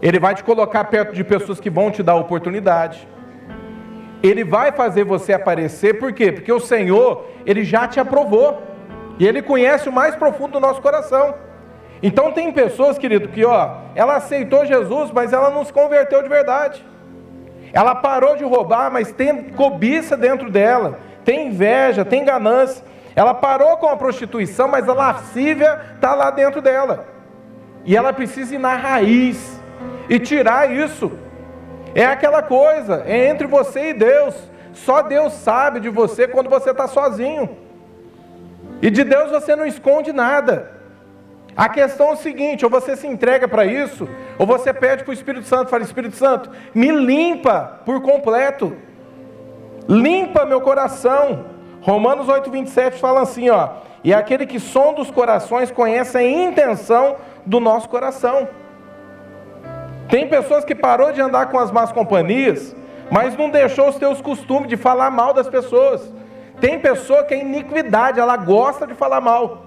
[0.00, 3.06] Ele vai te colocar perto de pessoas que vão te dar oportunidade.
[4.22, 6.32] Ele vai fazer você aparecer, por quê?
[6.32, 8.62] Porque o Senhor, Ele já te aprovou.
[9.18, 11.34] E Ele conhece o mais profundo do nosso coração.
[12.02, 16.28] Então tem pessoas, querido, que ó, ela aceitou Jesus, mas ela não se converteu de
[16.28, 16.82] verdade.
[17.70, 22.82] Ela parou de roubar, mas tem cobiça dentro dela, tem inveja, tem ganância.
[23.18, 27.04] Ela parou com a prostituição, mas a lascívia está lá dentro dela.
[27.84, 29.60] E ela precisa ir na raiz
[30.08, 31.10] e tirar isso.
[31.96, 34.36] É aquela coisa, é entre você e Deus.
[34.72, 37.58] Só Deus sabe de você quando você está sozinho.
[38.80, 40.70] E de Deus você não esconde nada.
[41.56, 45.10] A questão é o seguinte: ou você se entrega para isso, ou você pede para
[45.10, 48.76] o Espírito Santo, fala, Espírito Santo, me limpa por completo.
[49.88, 51.57] Limpa meu coração.
[51.88, 53.70] Romanos 8, 27 fala assim, ó.
[54.04, 58.46] E aquele que sonda os corações conhece a intenção do nosso coração.
[60.06, 62.76] Tem pessoas que parou de andar com as más companhias,
[63.10, 66.12] mas não deixou os teus costumes de falar mal das pessoas.
[66.60, 69.62] Tem pessoa que é iniquidade, ela gosta de falar mal.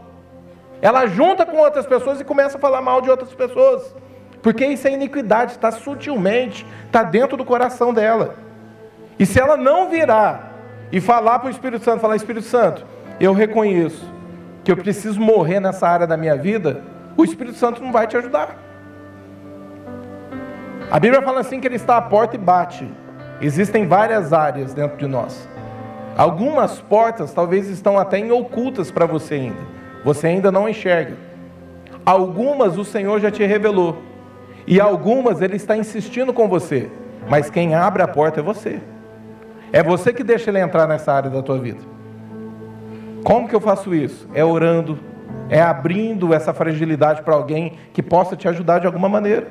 [0.79, 3.95] Ela junta com outras pessoas e começa a falar mal de outras pessoas.
[4.43, 8.36] Porque isso é iniquidade, está sutilmente, está dentro do coração dela.
[9.17, 10.50] E se ela não virar
[10.91, 12.86] e falar para o Espírito Santo, falar, Espírito Santo,
[13.19, 14.06] eu reconheço
[14.63, 16.82] que eu preciso morrer nessa área da minha vida,
[17.15, 18.58] o Espírito Santo não vai te ajudar.
[20.91, 22.88] A Bíblia fala assim que ele está à porta e bate.
[23.39, 25.47] Existem várias áreas dentro de nós.
[26.17, 29.62] Algumas portas talvez estão até em ocultas para você ainda.
[30.04, 31.15] Você ainda não enxerga.
[32.06, 34.01] Algumas o Senhor já te revelou.
[34.67, 36.91] E algumas Ele está insistindo com você.
[37.30, 38.82] Mas quem abre a porta é você.
[39.73, 41.79] É você que deixa Ele entrar nessa área da tua vida.
[43.23, 44.27] Como que eu faço isso?
[44.34, 44.99] É orando,
[45.49, 49.47] é abrindo essa fragilidade para alguém que possa te ajudar de alguma maneira.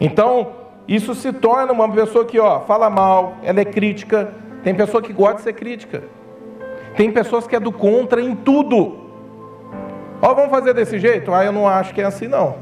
[0.00, 0.52] Então,
[0.86, 4.32] isso se torna uma pessoa que, ó, fala mal, ela é crítica.
[4.62, 6.02] Tem pessoa que gosta de ser crítica.
[6.96, 8.98] Tem pessoas que é do contra em tudo.
[10.20, 11.32] Ó, vamos fazer desse jeito?
[11.32, 12.56] Ah, eu não acho que é assim não.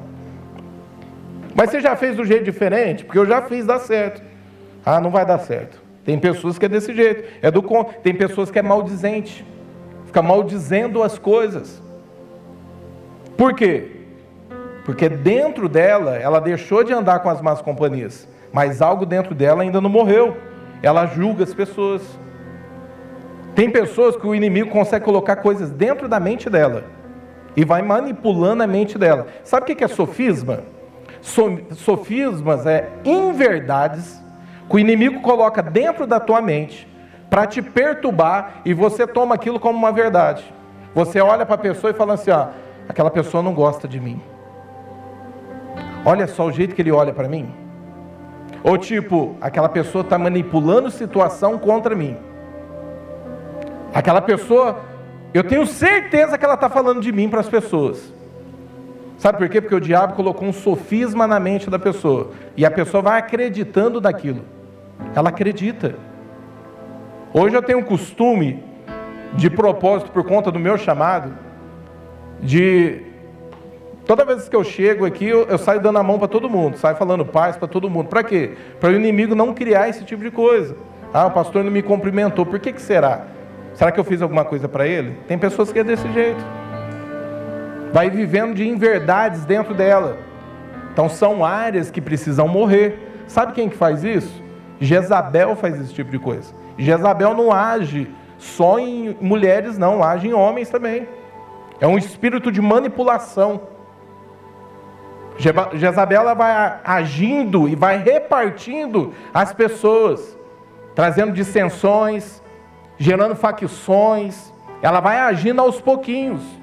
[1.55, 3.05] Mas você já fez do jeito diferente?
[3.05, 4.22] Porque eu já fiz dar certo.
[4.87, 5.88] Ah, não vai dar certo.
[6.09, 7.23] Tem pessoas que é desse jeito.
[7.42, 7.63] É do
[8.02, 9.44] tem pessoas que é maldizente.
[10.06, 11.83] Fica maldizendo as coisas.
[13.37, 13.90] Por quê?
[14.87, 19.61] Porque dentro dela, ela deixou de andar com as más companhias, mas algo dentro dela
[19.61, 20.35] ainda não morreu.
[20.83, 22.00] Ela julga as pessoas.
[23.54, 26.85] Tem pessoas que o inimigo consegue colocar coisas dentro da mente dela
[27.54, 29.27] e vai manipulando a mente dela.
[29.44, 30.61] Sabe o que é sofisma?
[31.21, 34.27] Sofismas é inverdades
[34.69, 36.87] que o inimigo coloca dentro da tua mente
[37.31, 40.44] para te perturbar e você toma aquilo como uma verdade.
[40.94, 42.48] Você olha para a pessoa e fala assim: ó,
[42.88, 44.21] aquela pessoa não gosta de mim.
[46.04, 47.52] Olha só o jeito que ele olha para mim.
[48.62, 52.16] Ou tipo, aquela pessoa está manipulando situação contra mim.
[53.94, 54.81] Aquela pessoa,
[55.33, 58.12] eu tenho certeza que ela está falando de mim para as pessoas.
[59.16, 59.60] Sabe por quê?
[59.60, 62.31] Porque o diabo colocou um sofisma na mente da pessoa.
[62.56, 64.44] E a pessoa vai acreditando daquilo.
[65.15, 65.94] Ela acredita.
[67.33, 68.63] Hoje eu tenho um costume,
[69.35, 71.35] de propósito, por conta do meu chamado,
[72.40, 73.03] de.
[74.07, 76.79] Toda vez que eu chego aqui, eu, eu saio dando a mão para todo mundo,
[76.79, 78.09] saio falando paz para todo mundo.
[78.09, 78.53] Para quê?
[78.81, 80.77] Para o inimigo não criar esse tipo de coisa.
[81.13, 82.46] Ah, o pastor não me cumprimentou.
[82.46, 83.27] Por que, que será?
[83.75, 85.19] Será que eu fiz alguma coisa para ele?
[85.27, 86.42] Tem pessoas que é desse jeito
[87.92, 90.19] vai vivendo de inverdades dentro dela.
[90.92, 92.99] Então são áreas que precisam morrer.
[93.27, 94.42] Sabe quem que faz isso?
[94.81, 96.54] Jezabel faz esse tipo de coisa.
[96.76, 101.08] Jezabel não age só em mulheres, não, age em homens também.
[101.81, 103.60] É um espírito de manipulação.
[105.74, 110.37] Jezabel ela vai agindo e vai repartindo as pessoas,
[110.94, 112.42] trazendo dissensões,
[112.96, 114.52] gerando facções.
[114.83, 116.58] Ela vai agindo aos pouquinhos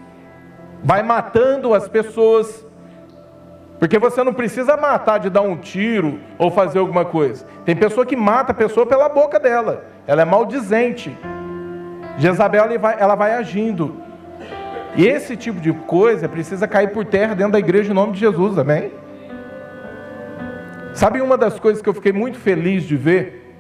[0.86, 2.65] vai matando as pessoas.
[3.80, 7.46] Porque você não precisa matar de dar um tiro ou fazer alguma coisa.
[7.66, 9.86] Tem pessoa que mata a pessoa pela boca dela.
[10.08, 11.16] Ela é maldizente.
[12.18, 12.66] Jezabel
[12.98, 14.02] ela vai, agindo.
[14.96, 18.20] E esse tipo de coisa precisa cair por terra dentro da igreja em nome de
[18.20, 18.94] Jesus, amém?
[20.94, 23.54] Sabe uma das coisas que eu fiquei muito feliz de ver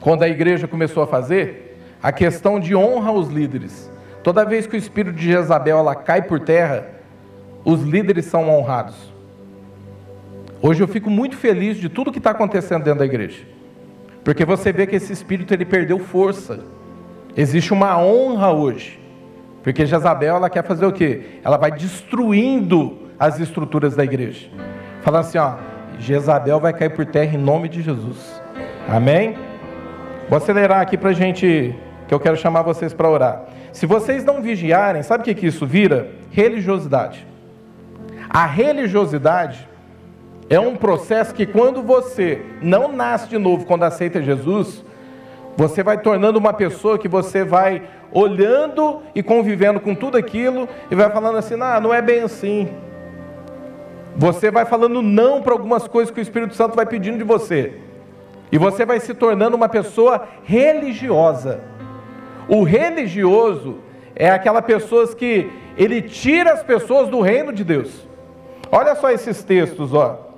[0.00, 1.76] quando a igreja começou a fazer?
[2.00, 3.90] A questão de honra aos líderes.
[4.22, 6.99] Toda vez que o espírito de Jezabel ela cai por terra,
[7.64, 8.96] os líderes são honrados.
[10.62, 13.42] Hoje eu fico muito feliz de tudo que está acontecendo dentro da igreja,
[14.22, 16.60] porque você vê que esse espírito ele perdeu força.
[17.36, 19.00] Existe uma honra hoje,
[19.62, 21.38] porque Jezabel ela quer fazer o quê?
[21.42, 24.48] Ela vai destruindo as estruturas da igreja.
[25.02, 25.54] Falando assim, ó,
[25.98, 28.40] Jezabel vai cair por terra em nome de Jesus.
[28.88, 29.36] Amém?
[30.28, 31.74] Vou acelerar aqui para gente,
[32.06, 33.44] que eu quero chamar vocês para orar.
[33.72, 36.10] Se vocês não vigiarem, sabe o que, que isso vira?
[36.30, 37.26] Religiosidade.
[38.32, 39.68] A religiosidade
[40.48, 44.84] é um processo que, quando você não nasce de novo, quando aceita Jesus,
[45.56, 50.94] você vai tornando uma pessoa que você vai olhando e convivendo com tudo aquilo e
[50.94, 52.68] vai falando assim: não, não é bem assim.
[54.16, 57.78] Você vai falando não para algumas coisas que o Espírito Santo vai pedindo de você.
[58.52, 61.60] E você vai se tornando uma pessoa religiosa.
[62.48, 63.78] O religioso
[64.14, 68.09] é aquela pessoa que ele tira as pessoas do reino de Deus.
[68.72, 70.28] Olha só esses textos, ó.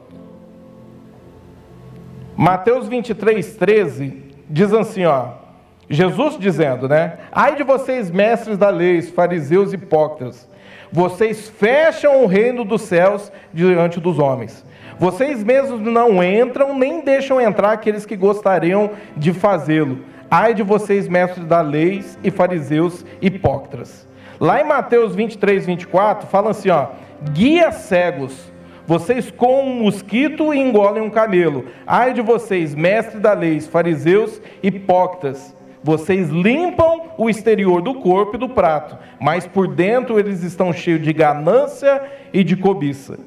[2.37, 5.43] Mateus 23, 13 diz assim, ó.
[5.89, 7.19] Jesus dizendo, né?
[7.31, 10.49] Ai de vocês, mestres da lei, fariseus hipócritas,
[10.91, 14.65] vocês fecham o reino dos céus diante dos homens.
[14.99, 20.01] Vocês mesmos não entram, nem deixam entrar aqueles que gostariam de fazê-lo.
[20.31, 24.07] Ai de vocês, mestres da lei e fariseus hipócritas.
[24.41, 26.89] Lá em Mateus 23, 24, fala assim: ó,
[27.33, 28.53] guia cegos,
[28.87, 31.67] vocês com um mosquito e engolem um camelo.
[31.87, 35.55] Ai de vocês, mestres da lei, fariseus hipócritas.
[35.85, 41.03] Vocês limpam o exterior do corpo e do prato, mas por dentro eles estão cheios
[41.03, 42.03] de ganância
[42.33, 43.19] e de cobiça.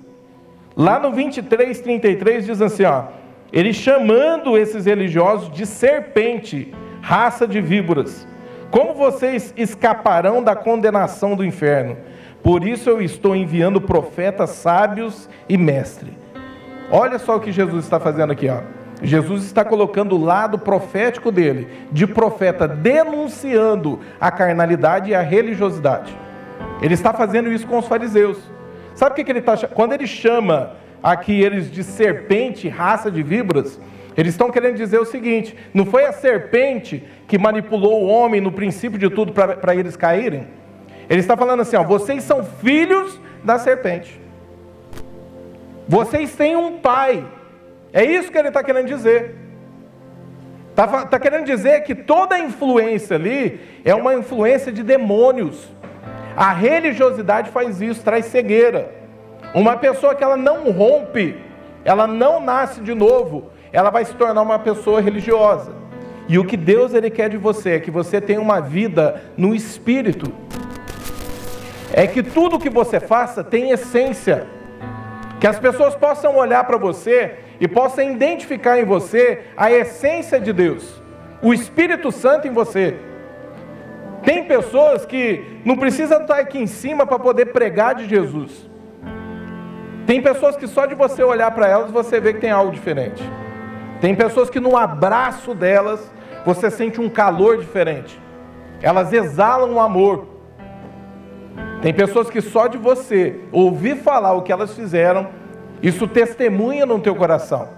[0.76, 3.06] Lá no 23, 33 diz assim: ó,
[3.52, 8.28] ele chamando esses religiosos de serpente raça de víboras,
[8.72, 11.96] como vocês escaparão da condenação do inferno?
[12.46, 16.14] Por isso eu estou enviando profetas sábios e mestre.
[16.92, 18.60] Olha só o que Jesus está fazendo aqui, ó.
[19.02, 26.16] Jesus está colocando o lado profético dele, de profeta, denunciando a carnalidade e a religiosidade.
[26.84, 28.38] Ele está fazendo isso com os fariseus.
[28.94, 33.24] Sabe o que, que ele está Quando ele chama aqui eles de serpente, raça de
[33.24, 33.82] víboras,
[34.16, 38.52] eles estão querendo dizer o seguinte: não foi a serpente que manipulou o homem no
[38.52, 40.46] princípio de tudo para eles caírem?
[41.10, 44.20] Ele está falando assim: ó, vocês são filhos da serpente.
[45.88, 47.26] Vocês têm um pai.
[47.94, 49.36] É isso que ele está querendo dizer.
[50.72, 55.70] Está tá querendo dizer que toda influência ali é uma influência de demônios.
[56.36, 58.92] A religiosidade faz isso, traz cegueira.
[59.54, 61.38] Uma pessoa que ela não rompe,
[61.86, 65.72] ela não nasce de novo, ela vai se tornar uma pessoa religiosa.
[66.28, 69.56] E o que Deus ele quer de você é que você tenha uma vida no
[69.56, 70.30] espírito.
[71.94, 74.48] É que tudo que você faça tem essência.
[75.40, 80.52] Que as pessoas possam olhar para você e possam identificar em você a essência de
[80.52, 81.02] Deus,
[81.42, 82.96] o Espírito Santo em você.
[84.24, 88.68] Tem pessoas que não precisam estar aqui em cima para poder pregar de Jesus.
[90.06, 93.24] Tem pessoas que só de você olhar para elas você vê que tem algo diferente.
[94.02, 96.12] Tem pessoas que no abraço delas
[96.46, 98.20] você sente um calor diferente.
[98.82, 100.35] elas exalam o amor.
[101.86, 105.28] Tem pessoas que só de você ouvir falar o que elas fizeram,
[105.84, 107.70] isso testemunha no teu coração.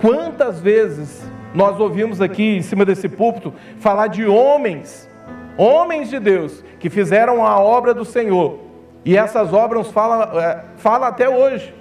[0.00, 5.10] Quantas vezes nós ouvimos aqui em cima desse púlpito falar de homens,
[5.58, 8.60] homens de Deus, que fizeram a obra do Senhor,
[9.04, 11.74] e essas obras falam, é, falam até hoje.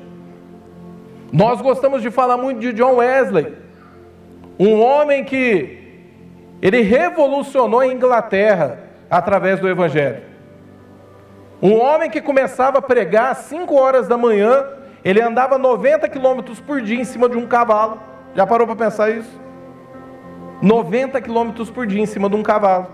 [1.32, 3.54] Nós gostamos de falar muito de John Wesley,
[4.58, 6.02] um homem que
[6.64, 10.31] ele revolucionou a Inglaterra através do Evangelho.
[11.62, 14.66] Um homem que começava a pregar às 5 horas da manhã,
[15.06, 18.02] ele andava 90 quilômetros por dia em cima de um cavalo.
[18.34, 19.40] Já parou para pensar isso?
[20.60, 22.88] 90 quilômetros por dia em cima de um cavalo.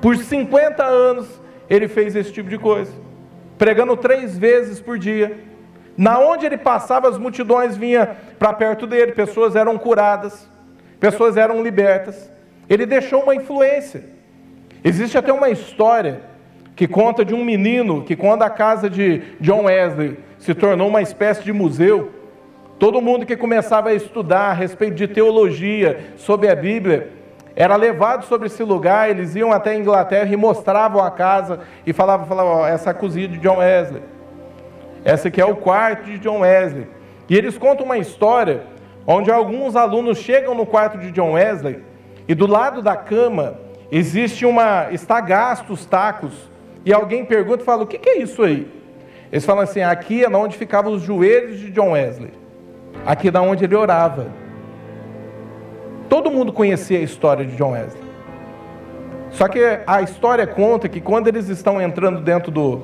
[0.00, 1.28] Por 50 anos
[1.68, 2.92] ele fez esse tipo de coisa,
[3.58, 5.40] pregando três vezes por dia.
[5.94, 10.48] Na onde ele passava, as multidões vinham para perto dele, pessoas eram curadas,
[10.98, 12.30] pessoas eram libertas.
[12.70, 14.04] Ele deixou uma influência.
[14.82, 16.31] Existe até uma história
[16.74, 21.02] que conta de um menino que, quando a casa de John Wesley se tornou uma
[21.02, 22.10] espécie de museu,
[22.82, 27.12] Todo mundo que começava a estudar a respeito de teologia, sobre a Bíblia,
[27.54, 31.92] era levado sobre esse lugar, eles iam até a Inglaterra e mostravam a casa e
[31.92, 34.02] falavam, falavam essa é a cozinha de John Wesley.
[35.04, 36.88] Essa aqui é o quarto de John Wesley.
[37.28, 38.64] E eles contam uma história
[39.06, 41.84] onde alguns alunos chegam no quarto de John Wesley
[42.26, 43.60] e do lado da cama
[43.92, 46.50] existe uma está gasto os tacos
[46.84, 48.66] e alguém pergunta e fala: "O que é isso aí?"
[49.30, 52.42] Eles falam assim: "Aqui é onde ficavam os joelhos de John Wesley."
[53.06, 54.28] aqui da onde ele orava.
[56.08, 58.02] Todo mundo conhecia a história de John Wesley.
[59.30, 62.82] Só que a história conta que quando eles estão entrando dentro do,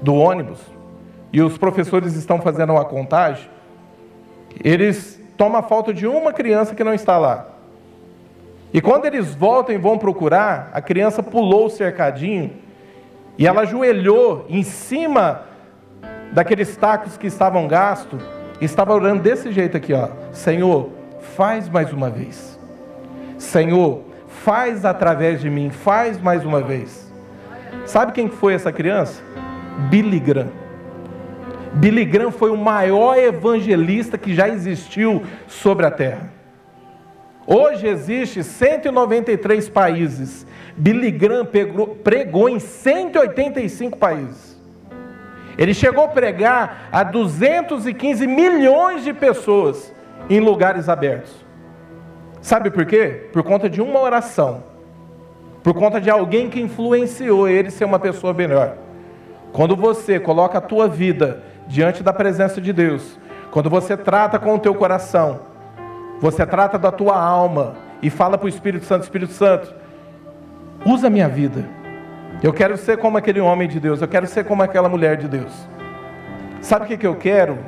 [0.00, 0.60] do ônibus
[1.32, 3.50] e os professores estão fazendo uma contagem,
[4.62, 7.48] eles tomam a falta de uma criança que não está lá.
[8.72, 12.52] E quando eles voltam e vão procurar, a criança pulou o cercadinho
[13.40, 15.46] e ela ajoelhou em cima
[16.30, 18.22] daqueles tacos que estavam gastos
[18.60, 20.10] estava orando desse jeito aqui, ó.
[20.30, 20.90] Senhor,
[21.34, 22.60] faz mais uma vez.
[23.38, 24.02] Senhor,
[24.44, 27.10] faz através de mim, faz mais uma vez.
[27.86, 29.22] Sabe quem foi essa criança?
[29.88, 30.50] Billy Graham.
[31.72, 36.30] Billy Graham foi o maior evangelista que já existiu sobre a terra.
[37.52, 40.46] Hoje existe 193 países.
[40.76, 41.44] Billy Graham
[42.04, 44.56] pregou em 185 países.
[45.58, 49.92] Ele chegou a pregar a 215 milhões de pessoas
[50.28, 51.44] em lugares abertos.
[52.40, 53.28] Sabe por quê?
[53.32, 54.62] Por conta de uma oração.
[55.60, 58.76] Por conta de alguém que influenciou ele ser uma pessoa melhor.
[59.52, 63.18] Quando você coloca a tua vida diante da presença de Deus,
[63.50, 65.49] quando você trata com o teu coração,
[66.20, 69.74] você trata da tua alma e fala para o Espírito Santo, Espírito Santo,
[70.84, 71.80] usa a minha vida
[72.42, 75.28] eu quero ser como aquele homem de Deus, eu quero ser como aquela mulher de
[75.28, 75.52] Deus.
[76.62, 77.58] Sabe o que, que eu quero?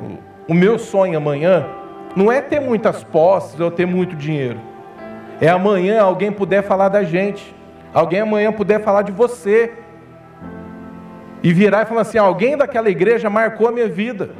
[0.47, 1.67] O meu sonho amanhã
[2.15, 4.59] não é ter muitas posses ou ter muito dinheiro.
[5.39, 7.55] É amanhã alguém puder falar da gente,
[7.93, 9.73] alguém amanhã puder falar de você.
[11.43, 14.31] E virar e falar assim: alguém daquela igreja marcou a minha vida.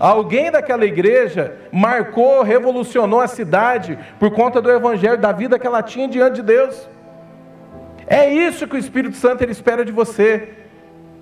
[0.00, 5.82] Alguém daquela igreja marcou, revolucionou a cidade por conta do evangelho, da vida que ela
[5.82, 6.88] tinha diante de Deus.
[8.06, 10.48] É isso que o Espírito Santo ele espera de você.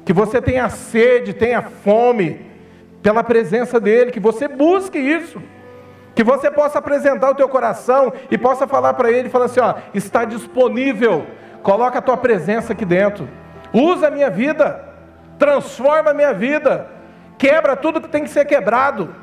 [0.05, 2.47] Que você tenha sede, tenha fome
[3.03, 5.43] pela presença dele, que você busque isso.
[6.15, 9.75] Que você possa apresentar o teu coração e possa falar para ele, falar assim, ó,
[9.93, 11.27] está disponível.
[11.65, 13.29] Coloca a tua presença aqui dentro.
[13.73, 14.85] Usa a minha vida.
[15.37, 16.98] Transforma a minha vida.
[17.39, 19.15] Quebra tudo que tem que ser quebrado.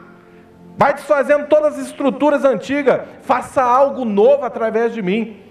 [0.77, 3.01] Vai desfazendo todas as estruturas antigas.
[3.21, 5.41] Faça algo novo através de mim.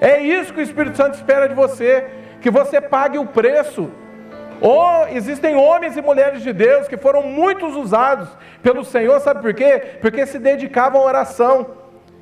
[0.00, 2.06] É isso que o Espírito Santo espera de você,
[2.40, 3.90] que você pague o preço.
[4.60, 8.28] Ou existem homens e mulheres de Deus que foram muitos usados
[8.62, 9.98] pelo Senhor, sabe por quê?
[10.00, 11.66] Porque se dedicavam à oração.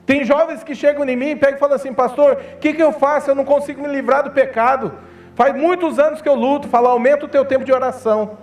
[0.05, 2.83] Tem jovens que chegam em mim e pegam e falam assim, pastor, o que, que
[2.83, 3.31] eu faço?
[3.31, 4.93] Eu não consigo me livrar do pecado.
[5.35, 6.69] Faz muitos anos que eu luto.
[6.69, 8.39] Fala, aumenta o teu tempo de oração.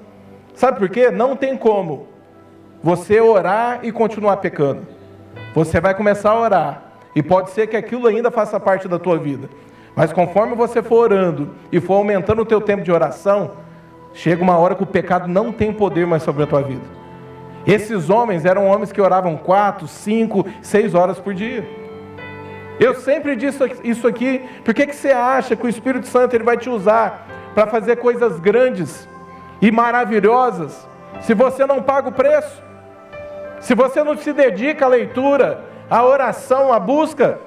[0.53, 1.09] Sabe por quê?
[1.09, 2.07] Não tem como
[2.81, 4.85] você orar e continuar pecando.
[5.55, 6.83] Você vai começar a orar
[7.15, 9.49] e pode ser que aquilo ainda faça parte da tua vida.
[9.95, 13.51] Mas conforme você for orando e for aumentando o teu tempo de oração,
[14.13, 17.03] chega uma hora que o pecado não tem poder mais sobre a tua vida.
[17.65, 21.65] Esses homens eram homens que oravam quatro, cinco, seis horas por dia.
[22.79, 26.43] Eu sempre disse isso aqui, por que, que você acha que o Espírito Santo ele
[26.43, 29.07] vai te usar para fazer coisas grandes
[29.63, 30.85] e maravilhosas,
[31.21, 32.61] se você não paga o preço?
[33.61, 37.39] Se você não se dedica à leitura, a oração, a busca.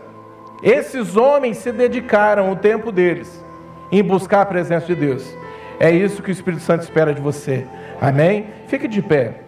[0.62, 3.44] Esses homens se dedicaram o tempo deles
[3.92, 5.30] em buscar a presença de Deus.
[5.78, 7.66] É isso que o Espírito Santo espera de você.
[8.00, 8.46] Amém?
[8.66, 9.45] Fique de pé.